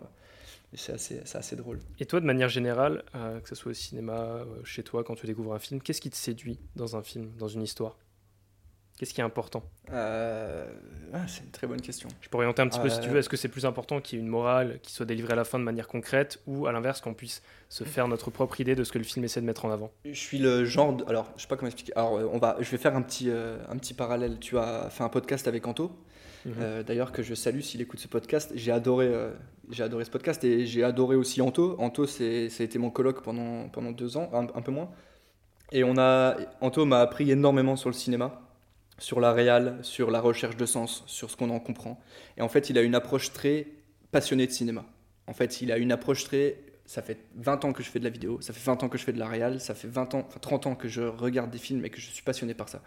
C'est 0.74 0.94
assez, 0.94 1.22
assez, 1.34 1.56
drôle. 1.56 1.80
Et 2.00 2.06
toi, 2.06 2.20
de 2.20 2.26
manière 2.26 2.50
générale, 2.50 3.04
euh, 3.16 3.40
que 3.40 3.48
ce 3.48 3.56
soit 3.56 3.72
au 3.72 3.74
cinéma, 3.74 4.14
euh, 4.14 4.46
chez 4.64 4.84
toi, 4.84 5.04
quand 5.04 5.16
tu 5.16 5.26
découvres 5.26 5.54
un 5.54 5.60
film, 5.60 5.82
qu'est-ce 5.82 6.02
qui 6.02 6.10
te 6.10 6.18
séduit 6.18 6.60
dans 6.76 6.98
un 6.98 7.04
film, 7.04 7.32
dans 7.38 7.48
une 7.48 7.64
histoire? 7.64 7.98
Qu'est-ce 8.98 9.14
qui 9.14 9.22
est 9.22 9.24
important? 9.24 9.64
Euh, 9.92 10.68
ah, 11.14 11.28
C'est 11.28 11.44
une 11.44 11.52
très 11.52 11.68
bonne 11.68 11.80
question. 11.80 12.10
Je 12.20 12.30
peux 12.30 12.38
orienter 12.38 12.64
un 12.64 12.68
petit 12.68 12.80
peu 12.80 12.90
si 12.90 13.00
tu 13.00 13.10
veux. 13.10 13.20
Est-ce 13.20 13.30
que 13.30 13.38
c'est 13.38 13.48
plus 13.48 13.66
important 13.66 14.02
qu'il 14.02 14.18
y 14.18 14.22
ait 14.22 14.26
une 14.26 14.30
morale 14.30 14.80
qui 14.82 14.92
soit 14.92 15.06
délivrée 15.06 15.34
à 15.34 15.36
la 15.36 15.44
fin 15.44 15.60
de 15.60 15.64
manière 15.64 15.88
concrète 15.88 16.42
ou 16.48 16.66
à 16.66 16.72
l'inverse 16.72 17.00
qu'on 17.00 17.14
puisse 17.14 17.44
se 17.70 17.84
faire 17.84 18.08
notre 18.08 18.32
propre 18.32 18.60
idée 18.60 18.74
de 18.74 18.84
ce 18.84 18.92
que 18.92 18.98
le 18.98 19.04
film 19.04 19.24
essaie 19.24 19.40
de 19.40 19.46
mettre 19.46 19.66
en 19.66 19.72
avant? 19.72 19.92
Je 20.04 20.14
suis 20.14 20.40
le 20.40 20.66
genre. 20.66 20.98
Alors, 21.08 21.32
je 21.38 21.44
sais 21.44 21.48
pas 21.48 21.58
comment 21.58 21.68
expliquer. 21.68 21.96
Alors, 21.96 22.14
on 22.34 22.40
va... 22.40 22.58
je 22.60 22.70
vais 22.72 22.78
faire 22.80 22.96
un 22.96 23.04
petit, 23.04 23.30
un 23.30 23.78
petit 23.78 23.94
parallèle. 23.94 24.40
Tu 24.40 24.58
as 24.58 24.90
fait 24.90 25.04
un 25.04 25.10
podcast 25.10 25.48
avec 25.48 25.68
Anto? 25.68 25.96
Mhm. 26.48 26.84
D'ailleurs, 26.84 27.12
que 27.12 27.22
je 27.22 27.36
salue 27.36 27.60
s'il 27.60 27.82
écoute 27.82 28.00
ce 28.00 28.08
podcast. 28.08 28.52
J'ai 28.56 28.72
adoré, 28.72 29.12
j'ai 29.70 29.84
adoré 29.84 30.06
ce 30.06 30.10
podcast 30.10 30.44
et 30.44 30.66
j'ai 30.66 30.84
adoré 30.84 31.16
aussi 31.16 31.42
Anto. 31.42 31.76
Anto, 31.78 32.08
ça 32.08 32.24
a 32.24 32.64
été 32.64 32.80
mon 32.80 32.90
colloque 32.90 33.22
pendant, 33.22 33.70
pendant 33.70 33.92
deux 33.92 34.18
ans, 34.18 34.30
un, 34.34 34.44
un 34.44 34.62
peu 34.62 34.72
moins. 34.72 34.90
Et 35.72 35.84
on 35.84 35.98
a, 35.98 36.38
Anto 36.62 36.86
m'a 36.86 37.02
appris 37.02 37.30
énormément 37.30 37.76
sur 37.76 37.90
le 37.90 37.96
cinéma 37.96 38.42
sur 39.00 39.20
la 39.20 39.32
réal, 39.32 39.78
sur 39.82 40.12
la 40.12 40.20
recherche 40.20 40.58
de 40.58 40.66
sens, 40.66 41.04
sur 41.06 41.30
ce 41.30 41.38
qu'on 41.38 41.50
en 41.50 41.60
comprend. 41.60 42.00
Et 42.38 42.42
en 42.42 42.50
fait, 42.50 42.70
il 42.70 42.78
a 42.78 42.82
une 42.82 42.96
approche 42.96 43.32
très 43.32 43.68
passionnée 44.12 44.48
de 44.48 44.52
cinéma. 44.52 44.86
En 45.28 45.34
fait, 45.34 45.62
il 45.62 45.72
a 45.72 45.78
une 45.78 45.92
approche 45.92 46.24
très... 46.24 46.60
Ça 46.86 47.02
fait 47.02 47.20
20 47.36 47.66
ans 47.66 47.74
que 47.74 47.84
je 47.84 47.90
fais 47.90 48.00
de 48.00 48.06
la 48.06 48.10
vidéo, 48.10 48.40
ça 48.40 48.54
fait 48.54 48.64
20 48.64 48.84
ans 48.84 48.90
que 48.90 48.98
je 48.98 49.04
fais 49.04 49.12
de 49.12 49.20
la 49.20 49.28
réal, 49.28 49.60
ça 49.60 49.76
fait 49.76 49.90
20 49.90 50.16
ans, 50.16 50.24
enfin 50.26 50.40
30 50.40 50.68
ans 50.68 50.76
que 50.76 50.88
je 50.88 51.02
regarde 51.02 51.52
des 51.52 51.58
films 51.58 51.84
et 51.84 51.90
que 51.90 52.00
je 52.00 52.10
suis 52.10 52.24
passionné 52.24 52.54
par 52.54 52.70
ça. 52.70 52.82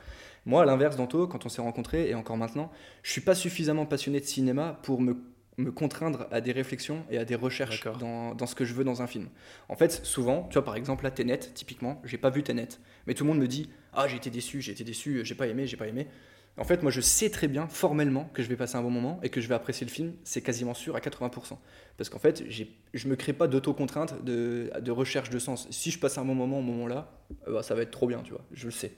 Moi, 0.47 0.63
à 0.63 0.65
l'inverse 0.65 0.97
d'Anto, 0.97 1.27
quand 1.27 1.47
on 1.47 1.49
s'est 1.49 1.63
rencontrés, 1.63 2.09
et 2.09 2.15
encore 2.15 2.37
maintenant, 2.37 2.71
je 3.03 3.13
suis 3.13 3.21
pas 3.21 3.35
suffisamment 3.35 3.87
passionné 3.87 4.21
de 4.21 4.25
cinéma 4.25 4.79
pour 4.83 5.01
me 5.01 5.17
me 5.61 5.71
contraindre 5.71 6.27
à 6.31 6.41
des 6.41 6.53
réflexions 6.53 7.05
et 7.11 7.19
à 7.19 7.25
des 7.25 7.35
recherches 7.35 7.85
dans, 7.99 8.35
dans, 8.35 8.47
ce 8.47 8.55
que 8.55 8.65
je 8.65 8.75
veux 8.75 8.85
dans 8.85 9.03
un 9.03 9.07
film. 9.07 9.29
En 9.69 9.77
fait, 9.77 10.05
souvent, 10.05 10.47
tu 10.49 10.55
vois, 10.55 10.65
par 10.65 10.77
exemple, 10.77 11.05
la 11.05 11.11
Tenet, 11.11 11.39
typiquement, 11.39 12.01
j'ai 12.05 12.19
pas 12.19 12.31
vu 12.31 12.43
Tenet, 12.43 12.69
mais 13.07 13.15
tout 13.15 13.25
le 13.25 13.31
monde 13.31 13.39
me 13.39 13.47
dit 13.47 13.71
Ah, 13.93 14.09
j'ai 14.09 14.17
été 14.17 14.31
déçu, 14.31 14.61
j'ai 14.61 14.73
été 14.73 14.85
déçu, 14.85 15.21
j'ai 15.25 15.35
pas 15.35 15.47
aimé, 15.47 15.67
j'ai 15.67 15.77
pas 15.77 15.87
aimé. 15.87 16.09
En 16.57 16.65
fait, 16.65 16.83
moi, 16.83 16.91
je 16.91 17.01
sais 17.01 17.31
très 17.31 17.49
bien, 17.49 17.69
formellement, 17.69 18.29
que 18.35 18.43
je 18.43 18.49
vais 18.49 18.57
passer 18.57 18.77
un 18.77 18.83
bon 18.83 18.91
moment 18.91 19.21
et 19.23 19.29
que 19.29 19.41
je 19.41 19.49
vais 19.49 19.55
apprécier 19.55 19.87
le 19.87 19.93
film, 19.93 20.15
c'est 20.25 20.43
quasiment 20.43 20.75
sûr 20.75 20.97
à 20.97 21.01
80%. 21.01 21.57
Parce 21.97 22.11
qu'en 22.11 22.19
fait, 22.19 22.45
je 22.93 23.09
me 23.09 23.17
crée 23.17 23.33
pas 23.33 23.47
d'auto-contrainte 23.47 24.25
de, 24.25 24.71
de, 24.81 24.91
recherche 24.91 25.31
de 25.31 25.39
sens. 25.39 25.69
Si 25.71 25.91
je 25.91 25.99
passe 25.99 26.19
un 26.19 26.25
bon 26.25 26.35
moment 26.35 26.59
au 26.59 26.63
moment-là, 26.63 27.13
euh, 27.47 27.55
bah, 27.55 27.63
ça 27.63 27.75
va 27.75 27.83
être 27.83 27.93
trop 27.93 28.09
bien, 28.09 28.21
tu 28.23 28.33
vois, 28.33 28.45
je 28.53 28.67
le 28.67 28.73
sais. 28.73 28.93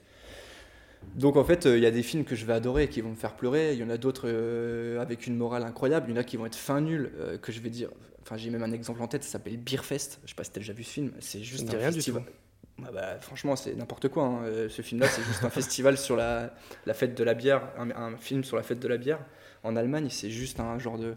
Donc 1.15 1.35
en 1.37 1.43
fait, 1.43 1.65
euh, 1.65 1.77
il 1.77 1.83
y 1.83 1.85
a 1.85 1.91
des 1.91 2.03
films 2.03 2.23
que 2.23 2.35
je 2.35 2.45
vais 2.45 2.53
adorer 2.53 2.87
qui 2.87 3.01
vont 3.01 3.11
me 3.11 3.15
faire 3.15 3.35
pleurer. 3.35 3.73
Il 3.73 3.79
y 3.79 3.83
en 3.83 3.89
a 3.89 3.97
d'autres 3.97 4.25
euh, 4.25 4.99
avec 4.99 5.27
une 5.27 5.35
morale 5.35 5.63
incroyable. 5.63 6.07
Il 6.09 6.15
y 6.15 6.17
en 6.17 6.21
a 6.21 6.23
qui 6.23 6.37
vont 6.37 6.45
être 6.45 6.55
fin 6.55 6.81
nuls, 6.81 7.11
euh, 7.19 7.37
que 7.37 7.51
je 7.51 7.59
vais 7.59 7.69
dire. 7.69 7.89
Enfin, 8.21 8.37
j'ai 8.37 8.49
même 8.49 8.63
un 8.63 8.71
exemple 8.71 9.01
en 9.01 9.07
tête. 9.07 9.23
Ça 9.23 9.31
s'appelle 9.31 9.57
Beerfest. 9.57 10.19
Je 10.23 10.29
sais 10.29 10.35
pas 10.35 10.43
si 10.43 10.51
t'as 10.51 10.59
déjà 10.59 10.73
vu 10.73 10.83
ce 10.83 10.91
film. 10.91 11.11
C'est 11.19 11.43
juste 11.43 11.71
un 11.73 11.77
rien 11.77 11.91
festival. 11.91 12.23
Du 12.23 12.29
tout. 12.29 12.85
Ah 12.85 12.91
bah, 12.91 13.19
franchement, 13.19 13.55
c'est 13.55 13.75
n'importe 13.75 14.07
quoi. 14.07 14.23
Hein. 14.23 14.67
Ce 14.69 14.81
film-là, 14.81 15.07
c'est 15.07 15.23
juste 15.23 15.43
un 15.43 15.49
festival 15.51 15.97
sur 15.97 16.15
la, 16.15 16.53
la, 16.85 16.93
fête 16.93 17.15
de 17.15 17.23
la 17.23 17.35
bière, 17.35 17.69
un, 17.77 18.17
film 18.17 18.43
sur 18.43 18.57
la 18.57 18.63
fête 18.63 18.79
de 18.79 18.87
la 18.87 18.97
bière 18.97 19.19
en 19.61 19.75
Allemagne. 19.75 20.07
C'est 20.09 20.31
juste 20.31 20.59
un 20.59 20.79
genre 20.79 20.97
de, 20.97 21.13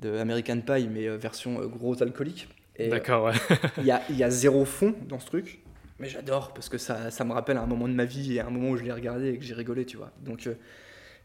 de 0.00 0.16
American 0.16 0.60
Pie, 0.60 0.88
mais 0.88 1.08
version 1.16 1.64
gros 1.66 2.02
alcoolique. 2.02 2.48
D'accord, 2.78 3.26
ouais. 3.26 3.58
Il 3.78 3.84
y, 3.84 3.90
a, 3.92 4.02
y 4.10 4.24
a 4.24 4.30
zéro 4.30 4.64
fond 4.64 4.94
dans 5.06 5.20
ce 5.20 5.26
truc 5.26 5.60
mais 6.00 6.08
j'adore 6.08 6.52
parce 6.54 6.68
que 6.68 6.78
ça, 6.78 7.10
ça, 7.10 7.24
me 7.24 7.32
rappelle 7.32 7.58
un 7.58 7.66
moment 7.66 7.86
de 7.86 7.92
ma 7.92 8.06
vie 8.06 8.36
et 8.36 8.40
un 8.40 8.50
moment 8.50 8.70
où 8.70 8.76
je 8.76 8.82
l'ai 8.82 8.92
regardé 8.92 9.28
et 9.28 9.38
que 9.38 9.44
j'ai 9.44 9.54
rigolé, 9.54 9.84
tu 9.84 9.98
vois. 9.98 10.10
Donc 10.22 10.46
euh, 10.46 10.54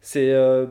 c'est 0.02 0.30
euh, 0.32 0.66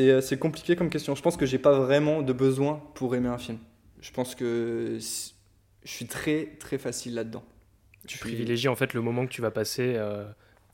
euh, 0.00 0.20
c'est 0.20 0.38
compliqué 0.38 0.74
comme 0.76 0.90
question. 0.90 1.14
Je 1.14 1.22
pense 1.22 1.36
que 1.36 1.46
j'ai 1.46 1.58
pas 1.58 1.78
vraiment 1.78 2.22
de 2.22 2.32
besoin 2.32 2.82
pour 2.94 3.14
aimer 3.14 3.28
un 3.28 3.38
film. 3.38 3.58
Je 4.00 4.10
pense 4.10 4.34
que 4.34 4.98
je 4.98 5.90
suis 5.90 6.06
très 6.06 6.56
très 6.58 6.76
facile 6.76 7.14
là-dedans. 7.14 7.44
Tu 8.06 8.18
privilégies 8.18 8.68
en 8.68 8.74
fait 8.74 8.94
le 8.94 9.00
moment 9.00 9.24
que 9.26 9.30
tu 9.30 9.42
vas 9.42 9.52
passer 9.52 9.96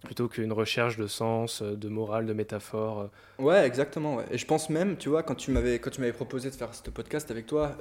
plutôt 0.05 0.29
qu'une 0.29 0.53
recherche 0.53 0.97
de 0.97 1.09
sens, 1.09 1.61
de 1.61 1.89
morale, 1.89 2.25
de 2.25 2.33
métaphore. 2.33 3.11
Ouais, 3.39 3.67
exactement. 3.67 4.21
Et 4.31 4.39
je 4.39 4.47
pense 4.47 4.71
même, 4.71 4.97
tu 4.97 5.09
vois, 5.09 5.25
quand 5.25 5.35
tu 5.35 5.51
m'avais 5.51 5.81
quand 5.81 5.91
tu 5.91 6.01
m'avais 6.01 6.13
proposé 6.13 6.49
de 6.51 6.55
faire 6.55 6.73
ce 6.73 6.89
podcast 6.89 7.31
avec 7.31 7.47
toi, 7.47 7.77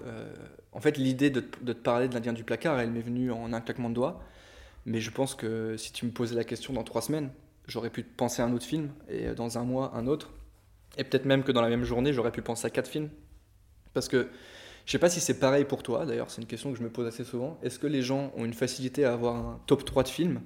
en 0.73 0.81
fait 0.81 0.97
l'idée 0.97 1.29
de, 1.29 1.43
de, 1.61 1.73
te 1.73 1.79
parler 1.79 2.07
de 2.09 2.15
l'Indien 2.15 2.33
du 2.33 2.43
placard, 2.43 2.79
elle 2.79 2.91
m'est 2.91 3.01
venue 3.01 3.31
en 3.31 3.53
un 3.53 3.61
claquement 3.61 3.89
de 3.89 3.95
doigts. 3.95 4.19
Mais 4.85 4.99
je 4.99 5.11
pense 5.11 5.35
que 5.35 5.77
si 5.77 5.91
tu 5.91 6.05
me 6.05 6.11
posais 6.11 6.35
la 6.35 6.43
question 6.43 6.73
dans 6.73 6.83
trois 6.83 7.01
semaines, 7.01 7.31
j'aurais 7.67 7.89
pu 7.89 8.03
penser 8.03 8.41
à 8.41 8.45
un 8.45 8.53
autre 8.53 8.65
film, 8.65 8.91
et 9.09 9.33
dans 9.33 9.57
un 9.57 9.63
mois, 9.63 9.91
un 9.95 10.07
autre. 10.07 10.31
Et 10.97 11.03
peut-être 11.03 11.25
même 11.25 11.43
que 11.43 11.51
dans 11.51 11.61
la 11.61 11.69
même 11.69 11.83
journée, 11.83 12.13
j'aurais 12.13 12.31
pu 12.31 12.41
penser 12.41 12.67
à 12.67 12.69
quatre 12.69 12.89
films. 12.89 13.09
Parce 13.93 14.07
que 14.07 14.29
je 14.85 14.91
sais 14.91 14.99
pas 14.99 15.09
si 15.09 15.19
c'est 15.19 15.39
pareil 15.39 15.65
pour 15.65 15.81
toi, 15.81 16.05
d'ailleurs, 16.05 16.29
c'est 16.29 16.41
une 16.41 16.47
question 16.47 16.71
que 16.71 16.77
je 16.77 16.83
me 16.83 16.89
pose 16.89 17.07
assez 17.07 17.23
souvent. 17.23 17.57
Est-ce 17.63 17.79
que 17.79 17.87
les 17.87 18.03
gens 18.03 18.31
ont 18.35 18.45
une 18.45 18.53
facilité 18.53 19.03
à 19.05 19.13
avoir 19.13 19.35
un 19.35 19.59
top 19.65 19.83
3 19.83 20.03
de 20.03 20.09
films? 20.09 20.41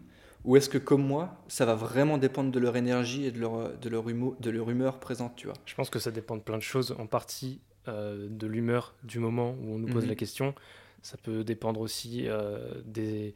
Ou 0.46 0.56
est-ce 0.56 0.70
que, 0.70 0.78
comme 0.78 1.06
moi, 1.06 1.44
ça 1.50 1.66
va 1.66 1.76
vraiment 1.76 2.18
dépendre 2.18 2.50
de 2.50 2.60
leur 2.60 2.78
énergie 2.78 3.26
et 3.26 3.32
de 3.32 3.40
leur, 3.40 3.78
de 3.78 3.90
leur, 3.90 4.08
humeur, 4.08 4.36
de 4.40 4.50
leur 4.50 4.70
humeur 4.70 5.00
présente, 5.02 5.36
tu 5.36 5.48
vois? 5.48 5.58
Je 5.66 5.76
pense 5.76 5.90
que 5.90 6.00
ça 6.00 6.12
dépend 6.12 6.38
de 6.38 6.42
plein 6.42 6.58
de 6.58 6.64
choses, 6.64 6.96
en 6.98 7.08
partie 7.08 7.60
euh, 7.90 8.28
de 8.30 8.48
l'humeur 8.48 8.96
du 9.04 9.20
moment 9.20 9.58
où 9.62 9.74
on 9.74 9.80
nous 9.80 9.90
pose 9.90 10.04
mhm. 10.04 10.10
la 10.10 10.16
question. 10.16 10.56
Ça 11.02 11.18
peut 11.18 11.44
dépendre 11.44 11.82
aussi 11.82 12.24
euh, 12.28 12.82
des 12.86 13.36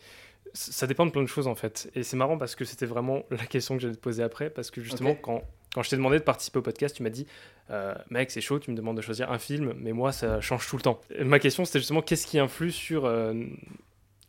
ça 0.53 0.87
dépend 0.87 1.05
de 1.05 1.11
plein 1.11 1.21
de 1.21 1.27
choses 1.27 1.47
en 1.47 1.55
fait. 1.55 1.89
Et 1.95 2.03
c'est 2.03 2.17
marrant 2.17 2.37
parce 2.37 2.55
que 2.55 2.65
c'était 2.65 2.85
vraiment 2.85 3.23
la 3.31 3.45
question 3.45 3.75
que 3.75 3.81
j'allais 3.81 3.95
te 3.95 3.99
poser 3.99 4.23
après. 4.23 4.49
Parce 4.49 4.71
que 4.71 4.81
justement, 4.81 5.15
quand, 5.15 5.43
quand 5.73 5.83
je 5.83 5.89
t'ai 5.89 5.95
demandé 5.95 6.19
de 6.19 6.23
participer 6.23 6.59
au 6.59 6.61
podcast, 6.61 6.95
tu 6.95 7.03
m'as 7.03 7.09
dit 7.09 7.25
euh, 7.69 7.93
Mec, 8.09 8.31
c'est 8.31 8.41
chaud, 8.41 8.59
tu 8.59 8.71
me 8.71 8.75
demandes 8.75 8.97
de 8.97 9.01
choisir 9.01 9.31
un 9.31 9.39
film, 9.39 9.73
mais 9.77 9.93
moi, 9.93 10.11
ça 10.11 10.41
change 10.41 10.67
tout 10.67 10.77
le 10.77 10.83
temps. 10.83 11.01
ma 11.19 11.39
question, 11.39 11.65
c'était 11.65 11.79
justement 11.79 12.01
qu'est-ce 12.01 12.27
qui 12.27 12.39
influe 12.39 12.71
sur 12.71 13.05
euh, 13.05 13.33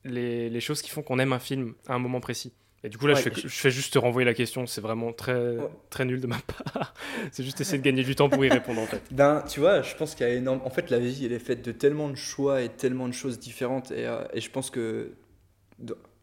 les, 0.04 0.48
les, 0.48 0.60
choses 0.60 0.82
qui 0.82 0.90
font 0.90 1.02
qu'on 1.02 1.18
aime 1.18 1.32
un 1.32 1.38
film 1.38 1.74
à 1.86 1.94
un 1.94 1.98
moment 1.98 2.20
précis? 2.20 2.52
Et 2.84 2.90
du 2.90 2.98
coup, 2.98 3.06
là, 3.06 3.14
je, 3.14 3.22
fais, 3.22 3.32
je, 3.34 3.48
fais, 3.48 3.70
juste 3.70 3.94
te 3.94 3.98
renvoyer 3.98 4.26
la 4.26 4.34
question. 4.34 4.66
C'est 4.66 4.82
vraiment 4.82 5.14
très, 5.14 5.56
très 5.88 6.04
nul 6.04 6.20
de 6.20 6.26
ma 6.26 6.36
part. 6.74 6.92
c'est 7.32 7.42
juste 7.42 7.58
essayer 7.62 7.78
de 7.78 7.82
gagner 7.82 8.04
du 8.04 8.14
temps 8.14 8.28
pour 8.28 8.44
y 8.44 8.50
répondre, 8.50 8.78
en 8.78 8.86
fait. 8.86 9.02
Ben, 9.10 9.42
tu 9.48 9.60
vois, 9.60 9.80
je 9.80 9.94
pense 9.94 10.14
qu'il 10.14 10.26
y 10.26 10.30
a 10.30 10.34
énorme. 10.34 10.60
En 10.66 10.70
fait, 10.70 10.90
la 10.90 10.98
vie, 10.98 11.24
elle 11.24 11.32
est 11.32 11.38
faite 11.38 11.64
de 11.64 11.72
tellement 11.72 12.10
de 12.10 12.14
choix 12.14 12.60
et 12.60 12.68
tellement 12.68 13.08
de 13.08 13.14
choses 13.14 13.38
différentes. 13.38 13.90
Et, 13.90 14.06
euh, 14.06 14.22
et 14.34 14.42
je 14.42 14.50
pense 14.50 14.68
que 14.68 15.12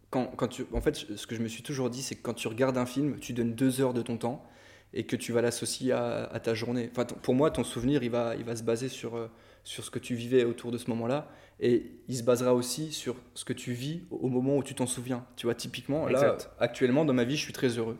quand, 0.09 0.47
tu, 0.49 0.65
en 0.73 0.81
fait, 0.81 0.95
ce 0.95 1.25
que 1.25 1.35
je 1.35 1.41
me 1.41 1.47
suis 1.47 1.63
toujours 1.63 1.89
dit, 1.89 2.01
c'est 2.01 2.15
que 2.15 2.21
quand 2.21 2.33
tu 2.33 2.47
regardes 2.47 2.77
un 2.77 2.85
film, 2.85 3.17
tu 3.19 3.33
donnes 3.33 3.53
deux 3.53 3.79
heures 3.79 3.93
de 3.93 4.01
ton 4.01 4.17
temps 4.17 4.45
et 4.93 5.05
que 5.05 5.15
tu 5.15 5.31
vas 5.31 5.41
l'associer 5.41 5.93
à, 5.93 6.39
ta 6.43 6.53
journée. 6.53 6.89
Enfin, 6.91 7.05
pour 7.05 7.33
moi, 7.33 7.49
ton 7.49 7.63
souvenir, 7.63 8.03
il 8.03 8.11
va, 8.11 8.35
il 8.35 8.43
va 8.43 8.55
se 8.55 8.63
baser 8.63 8.89
sur, 8.89 9.15
euh, 9.15 9.27
sur 9.63 9.85
ce 9.85 9.91
que 9.91 9.99
tu 9.99 10.15
vivais 10.15 10.43
autour 10.43 10.71
de 10.71 10.77
ce 10.77 10.89
moment-là 10.89 11.29
et 11.61 11.91
il 12.07 12.17
se 12.17 12.23
basera 12.23 12.53
aussi 12.53 12.91
sur 12.91 13.15
ce 13.35 13.45
que 13.45 13.53
tu 13.53 13.71
vis 13.71 14.01
au 14.09 14.27
moment 14.27 14.57
où 14.57 14.63
tu 14.63 14.75
t'en 14.75 14.87
souviens. 14.87 15.25
Tu 15.37 15.45
vois, 15.45 15.55
typiquement, 15.55 16.07
là, 16.07 16.37
actuellement, 16.59 17.05
dans 17.05 17.13
ma 17.13 17.23
vie, 17.23 17.37
je 17.37 17.43
suis 17.43 17.53
très 17.53 17.77
heureux. 17.77 17.97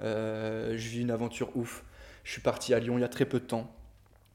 Euh, 0.00 0.76
je 0.76 0.88
vis 0.88 1.00
une 1.00 1.10
aventure 1.10 1.54
ouf. 1.56 1.84
Je 2.24 2.32
suis 2.32 2.40
parti 2.40 2.72
à 2.72 2.78
Lyon 2.78 2.96
il 2.96 3.00
y 3.00 3.04
a 3.04 3.08
très 3.08 3.26
peu 3.26 3.40
de 3.40 3.44
temps. 3.44 3.74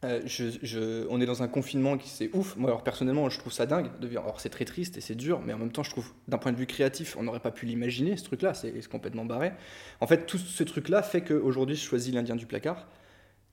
Euh, 0.05 1.05
on 1.09 1.19
est 1.19 1.25
dans 1.25 1.43
un 1.43 1.47
confinement 1.47 1.97
qui 1.97 2.09
c'est 2.09 2.29
ouf. 2.33 2.55
Moi, 2.55 2.69
alors 2.69 2.83
personnellement, 2.83 3.29
je 3.29 3.39
trouve 3.39 3.53
ça 3.53 3.65
dingue. 3.65 3.89
De 4.00 4.09
Alors 4.09 4.39
c'est 4.39 4.50
très 4.50 4.65
triste 4.65 4.97
et 4.97 5.01
c'est 5.01 5.15
dur, 5.15 5.41
mais 5.45 5.53
en 5.53 5.57
même 5.57 5.71
temps, 5.71 5.83
je 5.83 5.89
trouve, 5.89 6.13
d'un 6.27 6.38
point 6.38 6.51
de 6.51 6.57
vue 6.57 6.65
créatif, 6.65 7.15
on 7.17 7.24
n'aurait 7.24 7.39
pas 7.39 7.51
pu 7.51 7.65
l'imaginer 7.65 8.17
ce 8.17 8.24
truc-là. 8.24 8.53
C'est 8.53 8.88
complètement 8.88 9.25
barré. 9.25 9.53
En 10.01 10.07
fait, 10.07 10.25
tout 10.25 10.38
ce 10.38 10.63
truc-là 10.63 11.01
fait 11.01 11.21
qu'aujourd'hui, 11.21 11.75
je 11.75 11.83
choisis 11.83 12.13
l'Indien 12.13 12.35
du 12.35 12.45
placard. 12.45 12.88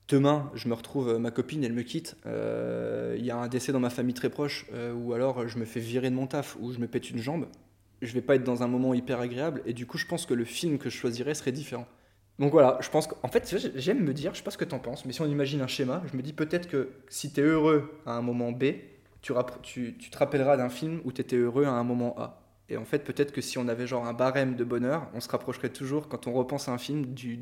Demain, 0.09 0.51
je 0.53 0.67
me 0.67 0.73
retrouve, 0.73 1.09
euh, 1.09 1.19
ma 1.19 1.31
copine, 1.31 1.63
elle 1.63 1.73
me 1.73 1.83
quitte. 1.83 2.17
Euh, 2.25 3.15
il 3.17 3.25
y 3.25 3.31
a 3.31 3.37
un 3.37 3.47
décès 3.47 3.71
dans 3.71 3.79
ma 3.79 3.89
famille 3.89 4.13
très 4.13 4.29
proche, 4.29 4.65
ou 4.95 5.13
alors 5.13 5.47
je 5.47 5.57
me 5.57 5.65
fais 5.65 5.79
virer 5.79 6.09
de 6.09 6.15
mon 6.15 6.27
taf, 6.27 6.57
ou 6.59 6.73
je 6.73 6.79
me 6.79 6.87
pète 6.87 7.09
une 7.09 7.19
jambe. 7.19 7.47
Je 8.01 8.13
vais 8.13 8.21
pas 8.21 8.35
être 8.35 8.43
dans 8.43 8.63
un 8.63 8.67
moment 8.67 8.93
hyper 8.93 9.21
agréable, 9.21 9.61
et 9.65 9.73
du 9.73 9.85
coup, 9.85 9.97
je 9.97 10.05
pense 10.05 10.25
que 10.25 10.33
le 10.33 10.43
film 10.43 10.77
que 10.77 10.89
je 10.89 10.97
choisirais 10.97 11.33
serait 11.35 11.53
différent. 11.53 11.87
Donc 12.39 12.51
voilà, 12.51 12.77
je 12.81 12.89
pense 12.89 13.07
qu'en 13.07 13.27
fait, 13.27 13.55
j'aime 13.75 14.03
me 14.03 14.13
dire, 14.13 14.33
je 14.33 14.39
sais 14.39 14.43
pas 14.43 14.51
ce 14.51 14.57
que 14.57 14.65
tu 14.65 14.73
en 14.73 14.79
penses, 14.79 15.05
mais 15.05 15.13
si 15.13 15.21
on 15.21 15.27
imagine 15.27 15.61
un 15.61 15.67
schéma, 15.67 16.01
je 16.11 16.17
me 16.17 16.21
dis 16.21 16.33
peut-être 16.33 16.67
que 16.67 16.89
si 17.07 17.31
tu 17.31 17.41
es 17.41 17.43
heureux 17.43 17.99
à 18.05 18.13
un 18.13 18.21
moment 18.21 18.51
B, 18.51 18.63
tu, 19.21 19.33
tu, 19.61 19.95
tu 19.97 20.09
te 20.09 20.17
rappelleras 20.17 20.57
d'un 20.57 20.69
film 20.69 20.99
où 21.05 21.11
tu 21.11 21.21
étais 21.21 21.35
heureux 21.35 21.65
à 21.65 21.71
un 21.71 21.83
moment 21.83 22.15
A. 22.17 22.43
Et 22.69 22.77
en 22.77 22.85
fait, 22.85 22.99
peut-être 22.99 23.31
que 23.31 23.41
si 23.41 23.57
on 23.57 23.67
avait 23.67 23.87
genre 23.87 24.05
un 24.05 24.13
barème 24.13 24.55
de 24.55 24.63
bonheur, 24.63 25.07
on 25.13 25.19
se 25.19 25.29
rapprocherait 25.29 25.69
toujours, 25.69 26.07
quand 26.07 26.27
on 26.27 26.33
repense 26.33 26.67
à 26.67 26.71
un 26.71 26.77
film, 26.77 27.05
du, 27.05 27.39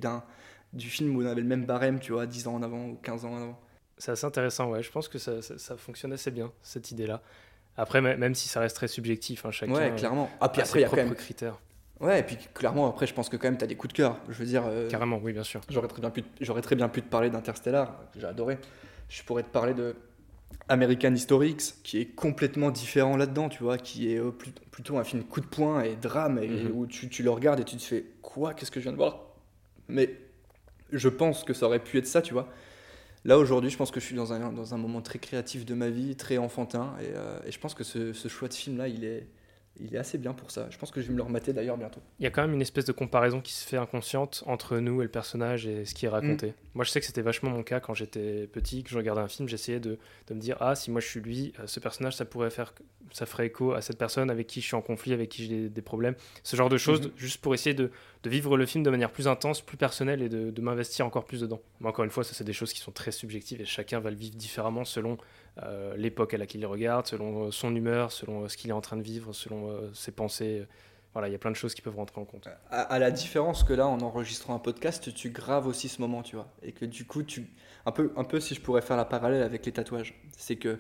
du 0.74 0.90
film 0.90 1.16
où 1.16 1.22
on 1.22 1.26
avait 1.26 1.42
le 1.42 1.48
même 1.48 1.66
barème, 1.66 2.00
tu 2.00 2.12
vois, 2.12 2.26
10 2.26 2.48
ans 2.48 2.56
en 2.56 2.64
avant 2.64 2.86
ou 2.86 2.96
15 3.02 3.26
ans 3.26 3.34
en 3.34 3.38
avant. 3.38 3.60
C'est 3.98 4.12
assez 4.12 4.26
intéressant, 4.26 4.72
ouais. 4.72 4.84
Je 4.84 4.92
pense 4.92 5.08
que 5.08 5.20
ça, 5.20 5.42
ça, 5.42 5.78
fonctionne 5.78 6.12
assez 6.12 6.32
bien, 6.32 6.52
cette 6.64 6.92
idée-là. 6.92 7.22
Après, 7.78 8.02
même 8.02 8.36
si 8.36 8.50
ça 8.50 8.60
reste 8.60 8.76
très 8.76 8.88
subjectif, 8.88 9.46
hein, 9.46 9.52
chacun 9.52 9.74
ouais, 9.74 9.96
clairement. 9.96 10.30
Ah, 10.42 10.50
puis 10.50 10.62
après, 10.62 10.80
il 10.80 10.82
y 10.82 10.86
a 10.86 10.90
quand 10.90 10.98
même... 10.98 11.16
critères. 11.16 11.60
Ouais, 12.02 12.20
et 12.20 12.24
puis 12.24 12.38
clairement, 12.54 12.90
après, 12.90 13.06
je 13.06 13.14
pense 13.14 13.30
que 13.30 13.38
quand 13.38 13.48
même, 13.48 13.58
tu 13.58 13.64
as 13.64 13.68
des 13.68 13.76
coups 13.76 13.94
de 13.94 13.98
cœur. 13.98 14.18
Je 14.28 14.34
veux 14.34 14.46
dire. 14.46 14.64
Euh, 14.66 14.90
Carrément, 14.90 15.20
oui, 15.24 15.34
bien 15.34 15.44
sûr. 15.44 15.62
J'aurais 15.70 15.88
très, 15.88 16.02
bien 16.02 16.10
pu, 16.10 16.24
j'aurais 16.42 16.62
très 16.62 16.76
bien 16.76 16.90
pu 16.90 17.02
te 17.02 17.08
parler 17.08 17.30
d'Interstellar, 17.30 17.96
j'ai 18.18 18.26
adoré. 18.26 18.58
Je 19.08 19.22
pourrais 19.24 19.44
te 19.44 19.50
parler 19.50 19.74
de 19.74 19.96
American 20.68 21.14
Historics, 21.14 21.76
qui 21.84 22.00
est 22.00 22.06
complètement 22.06 22.72
différent 22.72 23.18
là-dedans, 23.18 23.50
tu 23.50 23.62
vois, 23.64 23.78
qui 23.78 24.12
est 24.12 24.18
euh, 24.18 24.32
plutôt 24.72 24.98
un 24.98 25.04
film 25.04 25.24
coup 25.24 25.42
de 25.42 25.46
poing 25.46 25.84
et 25.84 25.96
drame, 25.96 26.40
et, 26.40 26.48
mhm. 26.48 26.72
où 26.74 26.88
tu, 26.88 27.08
tu, 27.08 27.22
le 27.22 27.30
regardes 27.30 27.60
et 27.60 27.66
tu 27.66 27.78
te 27.78 27.84
fais 27.84 28.06
Quoi 28.22 28.54
Qu'est-ce 28.54 28.72
que 28.72 28.80
je 28.80 28.86
viens 28.86 28.94
de 28.94 28.98
voir? 28.98 29.22
Mais 29.88 30.16
je 30.92 31.10
pense 31.10 31.44
que 31.44 31.54
ça 31.54 31.68
aurait 31.68 31.84
pu 31.84 31.98
être 32.00 32.08
ça, 32.08 32.22
tu 32.22 32.34
vois. 32.34 32.48
Là, 33.26 33.38
aujourd'hui, 33.38 33.70
je 33.70 33.78
pense 33.78 33.92
que 33.92 34.00
je 34.00 34.06
suis 34.06 34.16
dans 34.16 34.34
un, 34.34 34.52
dans 34.52 34.74
un 34.74 34.78
moment 34.78 35.02
très 35.02 35.20
créatif 35.20 35.66
de 35.66 35.76
ma 35.76 35.90
vie, 35.90 36.16
très 36.16 36.40
enfantin, 36.40 36.96
et, 37.00 37.12
euh, 37.14 37.40
et 37.46 37.52
je 37.52 37.60
pense 37.60 37.76
que 37.76 37.84
ce, 37.84 38.14
ce 38.14 38.28
choix 38.28 38.48
de 38.48 38.54
film-là, 38.56 38.88
il 38.88 39.04
est 39.04 39.28
il 39.80 39.96
est 39.96 39.98
assez 39.98 40.18
bien 40.18 40.34
pour 40.34 40.52
ça. 40.52 40.68
Je 40.70 40.78
pense 40.78 40.92
que 40.92 41.02
je 41.02 41.08
vais 41.08 41.14
me 41.14 41.18
le 41.18 41.24
remater 41.24 41.54
d'ailleurs 41.54 41.78
bientôt. 41.78 42.02
Il 42.20 42.24
y 42.24 42.28
a 42.28 42.30
quand 42.30 42.42
même 42.42 42.54
une 42.54 42.62
espèce 42.62 42.86
de 42.86 42.92
comparaison 42.92 43.42
qui 43.42 43.54
se 43.54 43.66
fait 43.66 43.78
inconsciente 43.78 44.44
entre 44.46 44.78
nous 44.78 45.02
et 45.02 45.06
le 45.06 45.12
personnage 45.12 45.66
et 45.66 45.86
ce 45.86 45.96
qui 45.96 46.06
est 46.06 46.10
raconté. 46.10 46.48
Mm. 46.48 46.54
Moi, 46.76 46.86
je 46.86 46.92
sais 46.92 47.00
que 47.00 47.06
c'était 47.06 47.22
vachement 47.22 47.50
mon 47.50 47.64
cas 47.64 47.80
quand 47.80 47.94
j'étais 47.94 48.48
petit, 48.48 48.84
que 48.84 48.90
je 48.90 48.98
regardais 48.98 49.22
un 49.22 49.28
film, 49.28 49.48
j'essayais 49.48 49.80
de, 49.80 49.98
de, 50.28 50.34
me 50.34 50.40
dire 50.40 50.58
ah 50.60 50.76
si 50.76 50.92
moi 50.92 51.02
je 51.02 51.08
suis 51.08 51.22
lui, 51.22 51.54
euh, 51.60 51.68
ce 51.68 51.80
personnage 51.80 52.16
ça 52.16 52.26
pourrait 52.26 52.50
faire, 52.50 52.74
ça 53.12 53.26
ferait 53.26 53.48
écho 53.48 53.74
à 53.74 53.82
cette 53.82 53.98
personne 53.98 54.30
avec 54.30 54.48
qui 54.48 54.62
je 54.62 54.68
suis 54.68 54.76
en 54.76 54.82
conflit, 54.82 55.14
avec 55.14 55.30
qui 55.30 55.46
j'ai 55.46 55.70
des, 55.70 55.82
problèmes, 55.82 56.16
ce 56.44 56.56
genre 56.56 56.70
de 56.70 56.78
choses, 56.78 57.02
mm-hmm. 57.02 57.18
juste 57.18 57.42
pour 57.42 57.54
essayer 57.54 57.74
de, 57.74 57.92
de, 58.24 58.30
vivre 58.30 58.58
le 58.58 58.66
film 58.66 58.84
de 58.84 58.90
manière 58.90 59.12
plus 59.12 59.28
intense, 59.28 59.62
plus 59.62 59.78
personnelle 59.78 60.22
et 60.22 60.30
de, 60.30 60.62
m'investir 60.62 61.06
encore 61.06 61.26
plus 61.26 61.42
dedans. 61.42 61.62
Mais 61.80 61.88
encore 61.88 62.06
une 62.06 62.12
fois, 62.12 62.24
ça 62.24 62.34
c'est 62.34 62.44
des 62.44 62.54
choses 62.54 62.74
qui 62.74 62.80
sont 62.80 62.92
très 62.92 63.12
subjectives 63.12 63.62
et 63.62 63.66
chacun 63.66 64.00
va 64.00 64.10
le 64.10 64.16
vivre 64.16 64.36
différemment 64.36 64.86
selon 64.86 65.18
euh, 65.64 65.96
l'époque 65.98 66.34
à 66.34 66.38
laquelle 66.38 66.62
il 66.62 66.66
regarde, 66.66 67.08
selon 67.08 67.48
euh, 67.48 67.52
son 67.52 67.76
humeur, 67.76 68.12
selon 68.12 68.44
euh, 68.44 68.48
ce 68.48 68.58
qu'il 68.58 68.70
est 68.70 68.74
en 68.74 68.82
train 68.82 68.98
de 68.98 69.02
vivre, 69.02 69.34
selon 69.34 69.92
ses 69.94 70.12
pensées. 70.12 70.66
Voilà, 71.14 71.28
il 71.28 71.32
y 71.32 71.36
a 71.36 71.40
plein 71.40 71.52
de 71.52 71.58
choses 71.58 71.74
qui 71.74 71.82
peuvent 71.82 71.98
rentrer 71.98 72.22
en 72.22 72.26
compte. 72.26 72.48
À, 72.70 72.98
la 72.98 73.12
différence 73.12 73.66
que 73.66 73.74
là, 73.74 73.86
en 73.86 74.00
enregistrant 74.00 74.56
un 74.56 74.60
podcast, 74.60 75.14
tu 75.14 75.30
graves 75.30 75.68
aussi 75.68 75.90
ce 75.90 76.00
moment, 76.00 76.24
tu 76.24 76.38
vois. 76.38 76.48
Et 76.64 76.72
que 76.72 76.86
du 76.86 77.06
coup, 77.06 77.24
tu. 77.24 77.48
Un 77.86 77.92
peu, 77.92 78.14
un 78.16 78.24
peu 78.24 78.40
si 78.40 78.56
je 78.56 78.62
pourrais 78.62 78.82
faire 78.82 78.96
la 78.96 79.04
parallèle 79.04 79.44
avec 79.44 79.66
les 79.66 79.74
tatouages. 79.74 80.14
C'est 80.38 80.56
que 80.56 80.80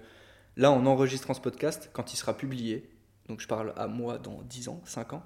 là, 0.56 0.72
en 0.72 0.86
enregistrant 0.86 1.34
ce 1.34 1.42
podcast, 1.42 1.90
quand 1.92 2.14
il 2.14 2.16
sera 2.16 2.38
publié, 2.38 2.90
donc 3.28 3.42
je 3.42 3.48
parle 3.48 3.74
à 3.76 3.88
moi 3.88 4.18
dans 4.18 4.42
10 4.44 4.70
ans, 4.70 4.82
5 4.86 5.14
ans, 5.14 5.24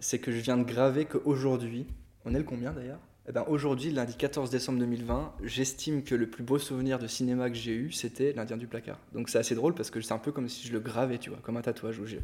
c'est 0.00 0.18
que 0.18 0.32
je 0.32 0.38
viens 0.38 0.56
de 0.56 0.64
graver 0.64 1.04
qu'aujourd'hui, 1.04 1.86
on 2.24 2.34
est 2.34 2.38
le 2.38 2.44
combien 2.44 2.72
d'ailleurs? 2.72 3.00
Eh 3.26 3.32
ben 3.32 3.44
aujourd'hui, 3.48 3.90
lundi 3.90 4.16
14 4.16 4.50
décembre 4.50 4.78
2020, 4.80 5.36
j'estime 5.44 6.04
que 6.04 6.14
le 6.14 6.28
plus 6.28 6.44
beau 6.44 6.58
souvenir 6.58 6.98
de 6.98 7.06
cinéma 7.06 7.48
que 7.48 7.56
j'ai 7.56 7.72
eu, 7.72 7.90
c'était 7.90 8.34
l'Indien 8.34 8.58
du 8.58 8.66
placard. 8.66 8.98
Donc 9.14 9.30
c'est 9.30 9.38
assez 9.38 9.54
drôle 9.54 9.74
parce 9.74 9.90
que 9.90 10.02
c'est 10.02 10.12
un 10.12 10.18
peu 10.18 10.30
comme 10.30 10.48
si 10.48 10.68
je 10.68 10.72
le 10.74 10.80
gravais, 10.80 11.16
tu 11.16 11.30
vois, 11.30 11.38
comme 11.42 11.56
un 11.56 11.62
tatouage 11.62 11.98
où 11.98 12.04
je, 12.04 12.18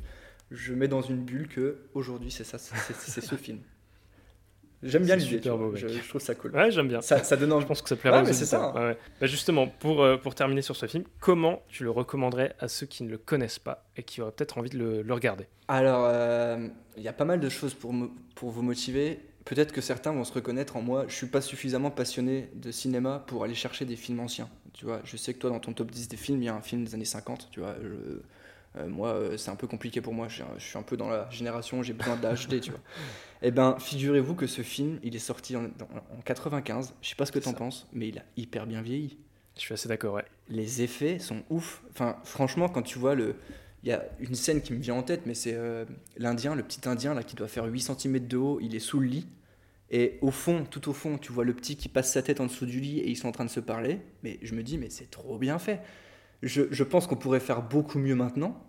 je 0.50 0.75
mets 0.75 0.88
dans 0.88 1.00
une 1.00 1.25
bulle 1.25 1.49
que 1.49 1.78
aujourd'hui 1.94 2.30
c'est 2.30 2.44
ça, 2.44 2.58
c'est 2.58 3.20
ce 3.22 3.37
film. 3.37 3.60
J'aime 4.82 5.04
bien 5.04 5.16
l'idée, 5.16 5.40
je, 5.42 5.88
je, 5.88 6.08
trouve 6.08 6.22
ça 6.22 6.34
cool. 6.34 6.52
Ouais, 6.52 6.70
j'aime 6.70 6.88
bien. 6.88 7.02
Ça, 7.02 7.23
ça 7.23 7.36
donne 7.36 7.60
Je 7.60 7.66
pense 7.66 7.82
que 7.82 7.88
ça 7.88 7.97
plairait 7.97 8.23
ouais, 8.23 8.32
c'est 8.32 8.47
ça. 8.47 8.73
Bah, 9.21 9.26
justement, 9.26 9.66
pour, 9.66 10.02
euh, 10.02 10.16
pour 10.16 10.34
terminer 10.34 10.62
sur 10.62 10.75
ce 10.75 10.86
film, 10.86 11.04
comment 11.21 11.62
tu 11.69 11.84
le 11.84 11.90
recommanderais 11.90 12.54
à 12.58 12.69
ceux 12.69 12.86
qui 12.86 13.04
ne 13.04 13.10
le 13.10 13.19
connaissent 13.19 13.58
pas 13.58 13.84
et 13.97 14.02
qui 14.02 14.23
auraient 14.23 14.32
peut-être 14.32 14.56
envie 14.56 14.71
de 14.71 14.78
le, 14.78 15.02
le 15.02 15.14
regarder? 15.14 15.47
Alors, 15.69 16.06
euh, 16.06 16.66
il 16.97 17.02
y 17.02 17.08
a 17.08 17.12
pas 17.12 17.26
mal 17.26 17.40
de 17.40 17.49
choses 17.49 17.75
pour, 17.75 17.95
pour 18.34 18.50
vous 18.50 18.62
motiver 18.62 19.21
peut-être 19.45 19.73
que 19.73 19.80
certains 19.80 20.12
vont 20.12 20.25
se 20.25 20.32
reconnaître 20.32 20.76
en 20.76 20.82
moi. 20.82 21.04
Je 21.08 21.14
suis 21.14 21.26
pas 21.26 21.40
suffisamment 21.40 21.90
passionné 21.90 22.50
de 22.54 22.71
cinéma 22.71 23.25
pour 23.26 23.45
aller 23.45 23.54
chercher 23.54 23.84
des 23.84 23.97
films 23.97 24.21
anciens. 24.21 24.49
Tu 24.73 24.84
vois, 24.84 25.00
je 25.04 25.16
sais 25.16 25.34
que 25.34 25.38
toi, 25.38 25.50
dans 25.50 25.60
ton 25.60 25.73
top 25.73 25.90
10 25.90 26.08
des 26.08 26.16
films, 26.16 26.43
il 26.43 26.47
y 26.47 26.49
a 26.49 26.54
un 26.54 26.62
film 26.62 26.84
des 26.84 26.95
années 26.95 27.04
50. 27.04 27.49
Tu 27.50 27.60
vois, 27.60 27.75
euh, 28.76 28.89
moi, 28.89 29.09
euh, 29.09 29.37
c'est 29.37 29.50
un 29.50 29.56
peu 29.56 29.67
compliqué 29.67 30.00
pour 30.00 30.15
moi. 30.15 30.28
Je, 30.28 30.43
suis 30.59 30.78
un 30.78 30.83
peu 30.83 30.97
dans 30.97 31.09
la 31.09 31.28
génération, 31.30 31.83
j'ai 31.83 31.93
besoin 31.93 32.17
d'acheter, 32.17 32.61
tu 32.61 32.71
vois. 32.71 32.80
Eh 33.43 33.50
ben, 33.50 33.76
figurez-vous 33.78 34.35
que 34.35 34.47
ce 34.47 34.61
film, 34.61 35.00
il 35.02 35.17
est 35.17 35.19
sorti 35.19 35.56
en, 35.56 35.65
en 35.65 36.21
95. 36.26 36.93
Je 37.00 37.09
sais 37.09 37.15
pas 37.15 37.25
ce 37.25 37.33
que 37.33 37.39
tu 37.39 37.49
en 37.49 37.54
penses, 37.54 37.89
mais 37.95 38.09
il 38.09 38.19
a 38.19 38.23
hyper 38.37 38.67
bien 38.67 38.83
vieilli. 38.83 39.17
Je 39.56 39.63
suis 39.63 39.73
assez 39.73 39.89
d'accord, 39.89 40.13
ouais. 40.15 40.26
Les 40.50 40.83
effets 40.83 41.19
sont 41.19 41.43
ouf. 41.49 41.83
Enfin, 41.91 42.17
franchement, 42.25 42.69
quand 42.69 42.83
tu 42.83 42.99
vois 42.99 43.15
le, 43.15 43.37
il 43.83 43.89
y 43.89 43.93
a 43.93 44.04
une 44.21 44.35
scène 44.35 44.61
qui 44.61 44.73
me 44.73 44.78
vient 44.78 44.95
en 44.95 45.02
tête, 45.02 45.23
mais 45.26 45.35
c'est 45.35 45.54
euh, 45.54 45.85
l'Indien, 46.17 46.54
le 46.54 46.63
petit 46.63 46.87
Indien 46.89 47.15
là 47.15 47.23
qui 47.23 47.35
doit 47.35 47.49
faire 47.49 47.65
8 47.65 47.80
cm 47.80 48.26
de 48.26 48.37
haut, 48.37 48.59
il 48.61 48.75
est 48.75 48.80
sous 48.80 49.00
le 49.00 49.06
lit. 49.06 49.26
Et 49.91 50.19
au 50.21 50.30
fond, 50.30 50.65
tout 50.71 50.89
au 50.89 50.93
fond, 50.93 51.19
tu 51.19 51.33
vois 51.33 51.45
le 51.45 51.54
petit 51.54 51.76
qui 51.76 51.89
passe 51.89 52.13
sa 52.13 52.23
tête 52.23 52.41
en 52.41 52.47
dessous 52.47 52.67
du 52.67 52.78
lit 52.78 53.00
et 53.00 53.09
ils 53.09 53.17
sont 53.17 53.28
en 53.28 53.33
train 53.33 53.45
de 53.45 53.50
se 53.50 53.59
parler. 53.59 54.00
Mais 54.23 54.39
je 54.43 54.54
me 54.54 54.63
dis, 54.63 54.78
mais 54.78 54.91
c'est 54.91 55.11
trop 55.11 55.39
bien 55.39 55.59
fait. 55.59 55.80
Je, 56.43 56.63
je 56.71 56.85
pense 56.85 57.07
qu'on 57.07 57.17
pourrait 57.17 57.41
faire 57.41 57.63
beaucoup 57.63 57.99
mieux 57.99 58.15
maintenant, 58.15 58.65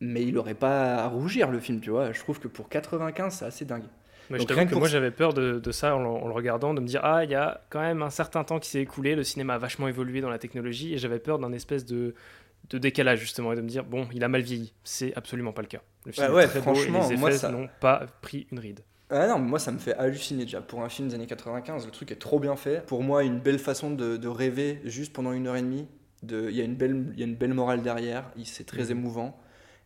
mais 0.00 0.22
il 0.22 0.34
n'aurait 0.34 0.54
pas 0.54 0.96
à 0.96 1.08
rougir 1.08 1.50
le 1.50 1.60
film, 1.60 1.80
tu 1.80 1.90
vois. 1.90 2.12
Je 2.12 2.20
trouve 2.20 2.40
que 2.40 2.48
pour 2.48 2.68
95, 2.68 3.34
c'est 3.38 3.44
assez 3.44 3.64
dingue. 3.64 3.84
Mais 4.30 4.38
je 4.38 4.44
que 4.44 4.74
moi 4.74 4.88
j'avais 4.88 5.10
peur 5.10 5.34
de, 5.34 5.58
de 5.58 5.72
ça 5.72 5.96
en, 5.96 6.26
le 6.26 6.32
regardant, 6.32 6.74
de 6.74 6.80
me 6.80 6.86
dire 6.86 7.00
ah 7.04 7.24
il 7.24 7.30
y 7.30 7.34
a 7.34 7.62
quand 7.70 7.80
même 7.80 8.02
un 8.02 8.10
certain 8.10 8.44
temps 8.44 8.58
qui 8.58 8.70
s'est 8.70 8.80
écoulé, 8.80 9.14
le 9.14 9.24
cinéma 9.24 9.54
a 9.54 9.58
vachement 9.58 9.88
évolué 9.88 10.20
dans 10.20 10.30
la 10.30 10.38
technologie 10.38 10.94
et 10.94 10.98
j'avais 10.98 11.18
peur 11.18 11.38
d'un 11.38 11.52
espèce 11.52 11.84
de, 11.84 12.14
de 12.70 12.78
décalage 12.78 13.20
justement 13.20 13.52
et 13.52 13.56
de 13.56 13.60
me 13.60 13.68
dire 13.68 13.84
bon 13.84 14.08
il 14.12 14.24
a 14.24 14.28
mal 14.28 14.40
vieilli. 14.40 14.72
C'est 14.82 15.14
absolument 15.14 15.52
pas 15.52 15.62
le 15.62 15.68
cas. 15.68 15.82
Le 16.06 16.12
film 16.12 16.32
ouais, 16.32 16.44
est 16.44 16.48
très 16.48 16.60
franchement 16.60 17.00
beau 17.00 17.10
et 17.10 17.16
les 17.16 17.22
effets 17.22 17.38
ça... 17.38 17.50
n'ont 17.50 17.68
pas 17.80 18.06
pris 18.22 18.46
une 18.50 18.58
ride. 18.58 18.80
Ah 19.10 19.26
non 19.26 19.38
moi 19.38 19.58
ça 19.58 19.72
me 19.72 19.78
fait 19.78 19.94
halluciner 19.94 20.44
déjà. 20.44 20.62
Pour 20.62 20.82
un 20.82 20.88
film 20.88 21.08
des 21.08 21.14
années 21.14 21.26
95 21.26 21.84
le 21.84 21.90
truc 21.90 22.10
est 22.10 22.16
trop 22.16 22.40
bien 22.40 22.56
fait. 22.56 22.84
Pour 22.86 23.02
moi 23.02 23.24
une 23.24 23.40
belle 23.40 23.58
façon 23.58 23.90
de, 23.90 24.28
rêver 24.28 24.80
juste 24.84 25.12
pendant 25.12 25.32
une 25.32 25.46
heure 25.46 25.56
et 25.56 25.62
demie 25.62 25.86
il 26.30 26.54
y 26.54 26.60
a 26.60 26.64
une 26.64 26.74
belle 26.74 27.12
il 27.14 27.20
y 27.20 27.22
a 27.22 27.26
une 27.26 27.36
belle 27.36 27.54
morale 27.54 27.82
derrière 27.82 28.30
c'est 28.44 28.66
très 28.66 28.84
mhm. 28.84 28.90
émouvant 28.90 29.40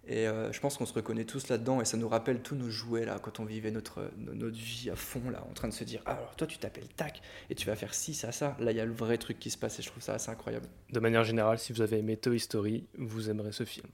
et 0.06 0.26
euh, 0.26 0.50
je 0.52 0.60
pense 0.60 0.78
qu'on 0.78 0.86
se 0.86 0.94
reconnaît 0.94 1.24
tous 1.24 1.48
là-dedans 1.48 1.82
et 1.82 1.84
ça 1.84 1.98
nous 1.98 2.08
rappelle 2.08 2.40
tous 2.40 2.54
nos 2.54 2.70
jouets 2.70 3.04
là 3.04 3.18
quand 3.20 3.40
on 3.40 3.44
vivait 3.44 3.70
notre, 3.70 4.10
notre 4.16 4.56
vie 4.56 4.88
à 4.90 4.96
fond 4.96 5.28
là 5.30 5.44
en 5.48 5.52
train 5.52 5.68
de 5.68 5.74
se 5.74 5.84
dire 5.84 6.00
ah, 6.06 6.12
alors 6.12 6.34
toi 6.34 6.46
tu 6.46 6.56
t'appelles 6.56 6.88
tac 6.88 7.20
et 7.50 7.54
tu 7.54 7.66
vas 7.66 7.76
faire 7.76 7.92
ci 7.92 8.14
ça 8.14 8.32
ça 8.32 8.56
là 8.58 8.70
il 8.72 8.76
y 8.76 8.80
a 8.80 8.86
le 8.86 8.92
vrai 8.92 9.18
truc 9.18 9.38
qui 9.38 9.50
se 9.50 9.58
passe 9.58 9.78
et 9.78 9.82
je 9.82 9.88
trouve 9.88 10.02
ça 10.02 10.14
assez 10.14 10.30
incroyable. 10.30 10.66
De 10.90 10.98
manière 10.98 11.24
générale 11.24 11.58
si 11.58 11.74
vous 11.74 11.82
avez 11.82 11.98
aimé 11.98 12.16
Toy 12.16 12.40
Story 12.40 12.86
vous 12.96 13.28
aimerez 13.28 13.52
ce 13.52 13.64
film. 13.64 13.86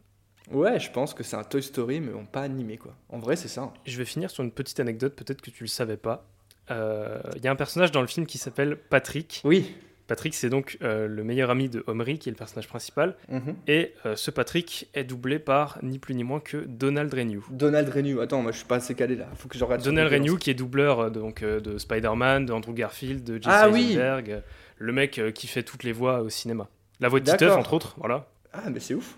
Ouais 0.52 0.78
je 0.78 0.90
pense 0.92 1.14
que 1.14 1.24
c'est 1.24 1.36
un 1.36 1.42
Toy 1.42 1.62
Story 1.62 2.00
mais 2.00 2.12
pas 2.30 2.42
animé 2.42 2.76
quoi. 2.76 2.94
En 3.08 3.18
vrai 3.18 3.34
c'est 3.34 3.48
ça. 3.48 3.62
Hein. 3.62 3.72
Je 3.84 3.98
vais 3.98 4.04
finir 4.04 4.30
sur 4.30 4.44
une 4.44 4.52
petite 4.52 4.78
anecdote 4.78 5.16
peut-être 5.16 5.42
que 5.42 5.50
tu 5.50 5.64
le 5.64 5.68
savais 5.68 5.96
pas. 5.96 6.28
Euh, 6.70 7.20
il 7.36 7.44
y 7.44 7.48
a 7.48 7.50
un 7.50 7.56
personnage 7.56 7.90
dans 7.92 8.00
le 8.00 8.06
film 8.06 8.26
qui 8.26 8.38
s'appelle 8.38 8.76
Patrick. 8.76 9.42
Oui. 9.44 9.74
Patrick, 10.06 10.34
c'est 10.34 10.50
donc 10.50 10.76
euh, 10.82 11.06
le 11.08 11.24
meilleur 11.24 11.50
ami 11.50 11.68
de 11.68 11.82
Omri, 11.86 12.18
qui 12.18 12.28
est 12.28 12.32
le 12.32 12.36
personnage 12.36 12.68
principal. 12.68 13.16
Mhm. 13.30 13.56
Et 13.66 13.94
euh, 14.04 14.16
ce 14.16 14.30
Patrick 14.30 14.88
est 14.94 15.04
doublé 15.04 15.38
par 15.38 15.78
ni 15.82 15.98
plus 15.98 16.14
ni 16.14 16.24
moins 16.24 16.40
que 16.40 16.58
Donald 16.66 17.12
Renew. 17.12 17.42
Donald 17.50 17.88
Renew, 17.88 18.20
attends, 18.20 18.42
moi 18.42 18.52
je 18.52 18.58
suis 18.58 18.66
pas 18.66 18.76
assez 18.76 18.94
calé 18.94 19.16
là. 19.16 19.26
Faut 19.36 19.48
que 19.48 19.56
je 19.56 19.64
regarde 19.64 19.82
Donald 19.82 20.12
Renew, 20.12 20.36
qui 20.36 20.50
est 20.50 20.54
doubleur 20.54 21.00
euh, 21.00 21.10
donc, 21.10 21.42
de 21.42 21.78
Spider-Man, 21.78 22.46
de 22.46 22.52
Andrew 22.52 22.74
Garfield, 22.74 23.24
de 23.24 23.36
Jesse 23.36 23.46
ah, 23.46 23.68
Eisenberg, 23.68 24.42
le 24.78 24.92
mec 24.92 25.20
qui 25.34 25.46
fait 25.46 25.62
toutes 25.62 25.84
les 25.84 25.92
voix 25.92 26.20
au 26.20 26.28
cinéma. 26.28 26.68
La 27.00 27.08
voix 27.08 27.20
de 27.20 27.30
Titeuf, 27.30 27.56
entre 27.56 27.72
autres, 27.72 27.94
voilà. 27.98 28.26
Ah, 28.52 28.70
mais 28.70 28.80
c'est 28.80 28.94
ouf. 28.94 29.16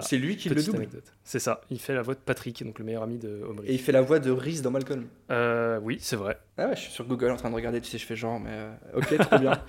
C'est 0.00 0.18
lui 0.18 0.36
qui 0.36 0.48
le 0.48 0.62
double. 0.62 0.88
C'est 1.24 1.38
ça. 1.38 1.62
Il 1.70 1.80
fait 1.80 1.94
la 1.94 2.02
voix 2.02 2.14
de 2.14 2.20
Patrick, 2.20 2.64
donc 2.64 2.78
le 2.78 2.84
meilleur 2.84 3.02
ami 3.02 3.18
de 3.18 3.42
Omri. 3.48 3.66
Et 3.68 3.74
il 3.74 3.80
fait 3.80 3.92
la 3.92 4.02
voix 4.02 4.18
de 4.18 4.30
Reese 4.30 4.62
dans 4.62 4.70
Malcolm. 4.70 5.06
Euh, 5.30 5.80
oui, 5.82 5.98
c'est 6.00 6.16
vrai. 6.16 6.38
Ah 6.58 6.68
ouais, 6.68 6.76
je 6.76 6.82
suis 6.82 6.92
sur 6.92 7.06
Google 7.06 7.30
en 7.30 7.36
train 7.36 7.50
de 7.50 7.54
regarder, 7.54 7.80
tu 7.80 7.88
sais, 7.88 7.98
je 7.98 8.06
fais 8.06 8.16
genre, 8.16 8.38
mais 8.40 8.50
euh, 8.52 8.72
ok, 8.94 9.18
trop 9.18 9.38
bien. 9.38 9.52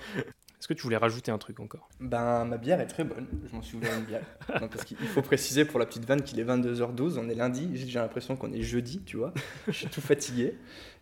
Est-ce 0.62 0.68
que 0.68 0.74
tu 0.74 0.82
voulais 0.82 0.96
rajouter 0.96 1.32
un 1.32 1.38
truc 1.38 1.58
encore? 1.58 1.88
Ben, 1.98 2.44
ma 2.44 2.56
bière 2.56 2.80
est 2.80 2.86
très 2.86 3.02
bonne. 3.02 3.26
Je 3.50 3.56
m'en 3.56 3.62
suis 3.62 3.76
ouvert 3.76 3.98
une 3.98 4.04
bière. 4.04 4.22
parce 4.46 4.84
qu'il 4.84 4.96
faut 4.96 5.22
préciser 5.22 5.64
pour 5.64 5.80
la 5.80 5.86
petite 5.86 6.04
vanne 6.04 6.22
qu'il 6.22 6.38
est 6.38 6.44
22h12. 6.44 7.18
On 7.18 7.28
est 7.28 7.34
lundi. 7.34 7.68
J'ai 7.74 7.98
l'impression 7.98 8.36
qu'on 8.36 8.52
est 8.52 8.62
jeudi, 8.62 9.02
tu 9.04 9.16
vois. 9.16 9.34
Je 9.66 9.72
suis 9.72 9.88
tout 9.88 10.00
fatigué. 10.00 10.54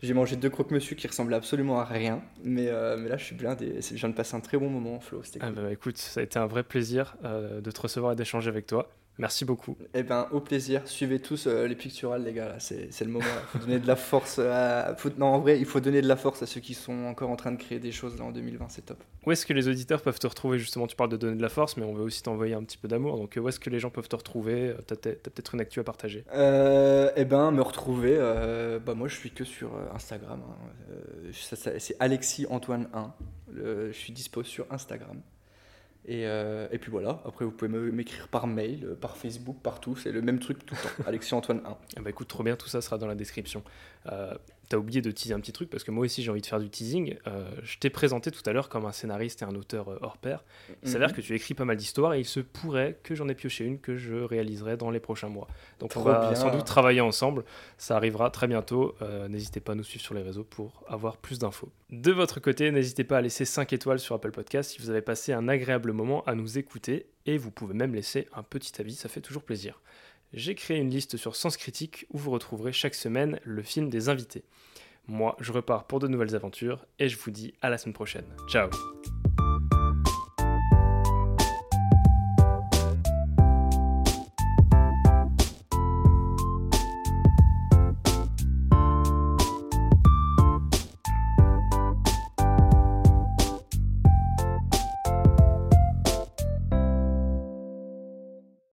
J'ai 0.03 0.15
mangé 0.15 0.37
deux 0.37 0.49
croque-monsieur 0.49 0.97
qui 0.97 1.07
ressemblaient 1.07 1.37
absolument 1.37 1.79
à 1.79 1.85
rien. 1.85 2.23
Mais, 2.43 2.69
euh, 2.69 2.97
mais 2.97 3.11
là, 3.11 3.19
je 3.19 3.25
suis 3.25 3.35
blindé. 3.35 3.83
Je 3.83 3.97
viens 3.97 4.09
de 4.09 4.15
passer 4.15 4.35
un 4.35 4.41
très 4.41 4.57
bon 4.57 4.71
moment, 4.71 4.99
Flo. 4.99 5.21
Ah 5.41 5.51
bah, 5.51 5.71
écoute, 5.71 5.99
ça 5.99 6.21
a 6.21 6.23
été 6.23 6.39
un 6.39 6.47
vrai 6.47 6.63
plaisir 6.63 7.19
de 7.23 7.71
te 7.71 7.81
recevoir 7.83 8.13
et 8.13 8.17
d'échanger 8.17 8.49
avec 8.49 8.67
toi. 8.67 8.89
Merci 9.21 9.45
beaucoup. 9.45 9.77
Eh 9.95 10.03
ben, 10.03 10.27
au 10.33 10.41
plaisir. 10.41 10.83
Suivez 10.87 11.21
tous 11.21 11.47
euh, 11.47 11.67
les 11.69 11.75
picturales, 11.77 12.25
les 12.25 12.33
gars. 12.33 12.57
C'est 12.59 12.89
le 13.03 13.11
moment. 13.11 13.25
Il 13.55 13.59
faut 13.61 13.67
donner 13.67 13.79
de 13.79 13.87
la 13.87 13.95
force. 13.97 14.39
À... 14.39 14.95
faut- 14.97 15.11
Non, 15.19 15.27
en 15.27 15.39
vrai, 15.39 15.59
il 15.59 15.67
faut 15.67 15.79
donner 15.81 16.01
de 16.03 16.09
la 16.09 16.17
force 16.17 16.43
à 16.43 16.47
ceux 16.47 16.61
qui 16.61 16.75
sont 16.75 17.05
encore 17.05 17.31
en 17.31 17.37
train 17.37 17.53
de 17.53 17.59
créer 17.63 17.79
des 17.79 17.93
choses 17.93 18.19
là, 18.19 18.25
en 18.25 18.31
2020. 18.33 18.67
C'est 18.71 18.87
top. 18.87 19.03
Où 19.27 19.31
est-ce 19.33 19.45
que 19.45 19.53
les 19.53 19.69
auditeurs 19.69 20.01
peuvent 20.01 20.19
te 20.19 20.27
retrouver 20.27 20.59
Justement, 20.59 20.87
tu 20.87 20.97
parles 20.97 21.11
de 21.11 21.19
donner 21.19 21.37
de 21.37 21.43
la 21.43 21.51
force, 21.51 21.77
mais 21.77 21.85
on 21.85 21.93
veut 21.93 22.03
aussi 22.03 22.23
t'envoyer 22.23 22.55
un 22.55 22.63
petit 22.65 22.79
peu 22.79 22.89
d'amour. 22.89 23.19
Donc, 23.19 23.37
euh, 23.37 23.41
où 23.41 23.49
est-ce 23.49 23.61
que 23.61 23.69
les 23.71 23.79
gens 23.79 23.91
peuvent 23.91 24.09
te 24.09 24.17
retrouver? 24.17 24.75
T'as 24.87 24.97
t'as 24.97 25.11
peut-être 25.13 25.55
une 25.55 25.61
actu 25.61 25.79
à 25.81 25.85
partager. 25.85 26.25
Euh, 26.35 27.11
eh 27.15 27.27
ben, 27.27 27.51
me 27.51 27.61
retrouver. 27.63 28.17
euh, 28.19 28.79
bah, 28.79 28.95
moi, 28.95 29.07
je 29.09 29.17
suis 29.17 29.31
que 29.31 29.45
sur 29.45 29.75
euh, 29.75 29.95
Instagram. 29.95 30.41
hein. 30.49 30.67
Euh, 30.93 31.31
c'est 31.79 31.97
Alexis 32.01 32.47
Antoine 32.49 32.89
1. 32.95 33.13
Le- 33.53 33.93
je 33.93 33.97
suis 33.99 34.13
dispo 34.15 34.43
sur 34.43 34.65
Instagram. 34.71 35.21
Et, 36.07 36.27
euh, 36.27 36.69
et 36.73 36.79
puis 36.79 36.91
voilà. 36.91 37.21
Après, 37.25 37.45
vous 37.45 37.51
pouvez 37.51 37.69
m'écrire 37.69 38.29
par 38.29 38.47
mail, 38.47 38.85
euh, 38.85 38.95
par 38.95 39.17
Facebook, 39.17 39.59
partout. 39.63 39.97
C'est 39.97 40.13
le 40.13 40.23
même 40.23 40.39
truc 40.39 40.65
tout 40.65 40.75
le 40.75 40.81
temps. 40.81 41.03
Alexis 41.07 41.35
Antoine 41.35 41.61
1. 41.65 41.77
Ah 41.97 42.01
bah 42.01 42.11
écoute, 42.11 42.29
trop 42.29 42.43
bien, 42.43 42.57
tout 42.57 42.69
ça 42.69 42.81
sera 42.81 42.99
dans 42.99 43.07
la 43.07 43.15
description. 43.15 43.63
Euh, 44.11 44.35
T'as 44.71 44.77
oublié 44.77 45.03
de 45.03 45.11
teaser 45.11 45.35
un 45.35 45.41
petit 45.41 45.51
truc 45.53 45.69
parce 45.69 45.83
que 45.83 45.91
moi 45.91 46.05
aussi 46.05 46.23
j'ai 46.23 46.31
envie 46.31 46.41
de 46.41 46.47
faire 46.47 46.61
du 46.61 46.71
teasing. 46.71 47.17
Euh, 47.27 47.51
je 47.65 47.77
t'ai 47.79 47.91
présenté 47.91 48.31
tout 48.31 48.43
à 48.47 48.53
l'heure 48.53 48.69
comme 48.69 48.87
un 48.87 48.93
scénariste 48.93 49.43
et 49.43 49.45
un 49.45 49.55
auteur 49.57 49.89
euh, 49.91 49.99
hors 50.01 50.17
pair. 50.17 50.45
Il 50.85 50.89
s'avère 50.89 51.09
Mhm. 51.09 51.17
que 51.17 51.21
tu 51.23 51.35
écris 51.35 51.55
pas 51.55 51.65
mal 51.65 51.77
d'histoires 51.77 52.15
et 52.15 52.21
il 52.21 52.25
se 52.25 52.39
pourrait 52.39 52.99
que 53.03 53.17
j'en 53.17 53.29
ai 53.29 53.35
pioché 53.35 53.65
une 53.65 53.81
que 53.81 53.97
je 53.97 54.15
réaliserai 54.15 54.77
dans 54.77 54.91
les 54.93 55.01
prochains 55.01 55.29
mois. 55.29 55.49
Donc 55.81 55.97
on 55.97 56.03
va 56.03 56.29
bien. 56.29 56.35
sans 56.37 56.53
doute 56.53 56.65
travailler 56.67 57.01
ensemble. 57.01 57.45
Ça 57.79 57.97
arrivera 57.97 58.31
très 58.31 58.47
bientôt. 58.47 58.95
Euh, 59.03 59.27
n'hésitez 59.27 59.59
pas 59.59 59.73
à 59.73 59.75
nous 59.75 59.83
suivre 59.83 60.05
sur 60.05 60.15
les 60.15 60.23
réseaux 60.23 60.45
pour 60.45 60.85
avoir 60.89 61.17
plus 61.17 61.41
d'infos. 61.41 61.69
De 61.91 62.13
votre 62.13 62.39
côté, 62.39 62.71
n'hésitez 62.71 63.03
pas 63.03 63.19
à 63.19 63.21
laisser 63.23 63.45
5 63.45 63.73
étoiles 63.73 63.99
sur 63.99 64.15
Apple 64.15 64.31
Podcast 64.31 64.71
si 64.71 64.81
vous 64.81 64.89
avez 64.91 65.03
passé 65.03 65.33
un 65.33 65.49
agréable 65.49 65.91
moment 65.91 66.23
à 66.27 66.37
nous 66.37 66.59
écouter 66.59 67.07
et 67.27 67.37
vous 67.39 67.51
pouvez 67.51 67.75
même 67.75 67.93
laisser 67.93 68.29
un 68.35 68.45
petit 68.45 68.81
avis, 68.81 68.95
ça 68.95 69.09
fait 69.09 69.21
toujours 69.21 69.43
plaisir. 69.43 69.81
J'ai 70.33 70.55
créé 70.55 70.79
une 70.79 70.91
liste 70.91 71.17
sur 71.17 71.35
Sens 71.35 71.57
Critique 71.57 72.07
où 72.11 72.19
vous 72.19 72.31
retrouverez 72.31 72.73
chaque 72.73 72.95
semaine 72.95 73.41
le 73.43 73.63
film 73.63 73.89
des 73.91 74.09
invités. 74.09 74.45
Moi, 75.07 75.37
je 75.41 75.51
repars 75.51 75.87
pour 75.87 75.99
de 75.99 76.07
nouvelles 76.07 76.37
aventures 76.37 76.87
et 76.99 77.09
je 77.09 77.17
vous 77.17 77.31
dis 77.31 77.55
à 77.63 77.69
la 77.69 77.79
semaine 77.79 77.95
prochaine. 77.95 78.27
Ciao 78.49 78.71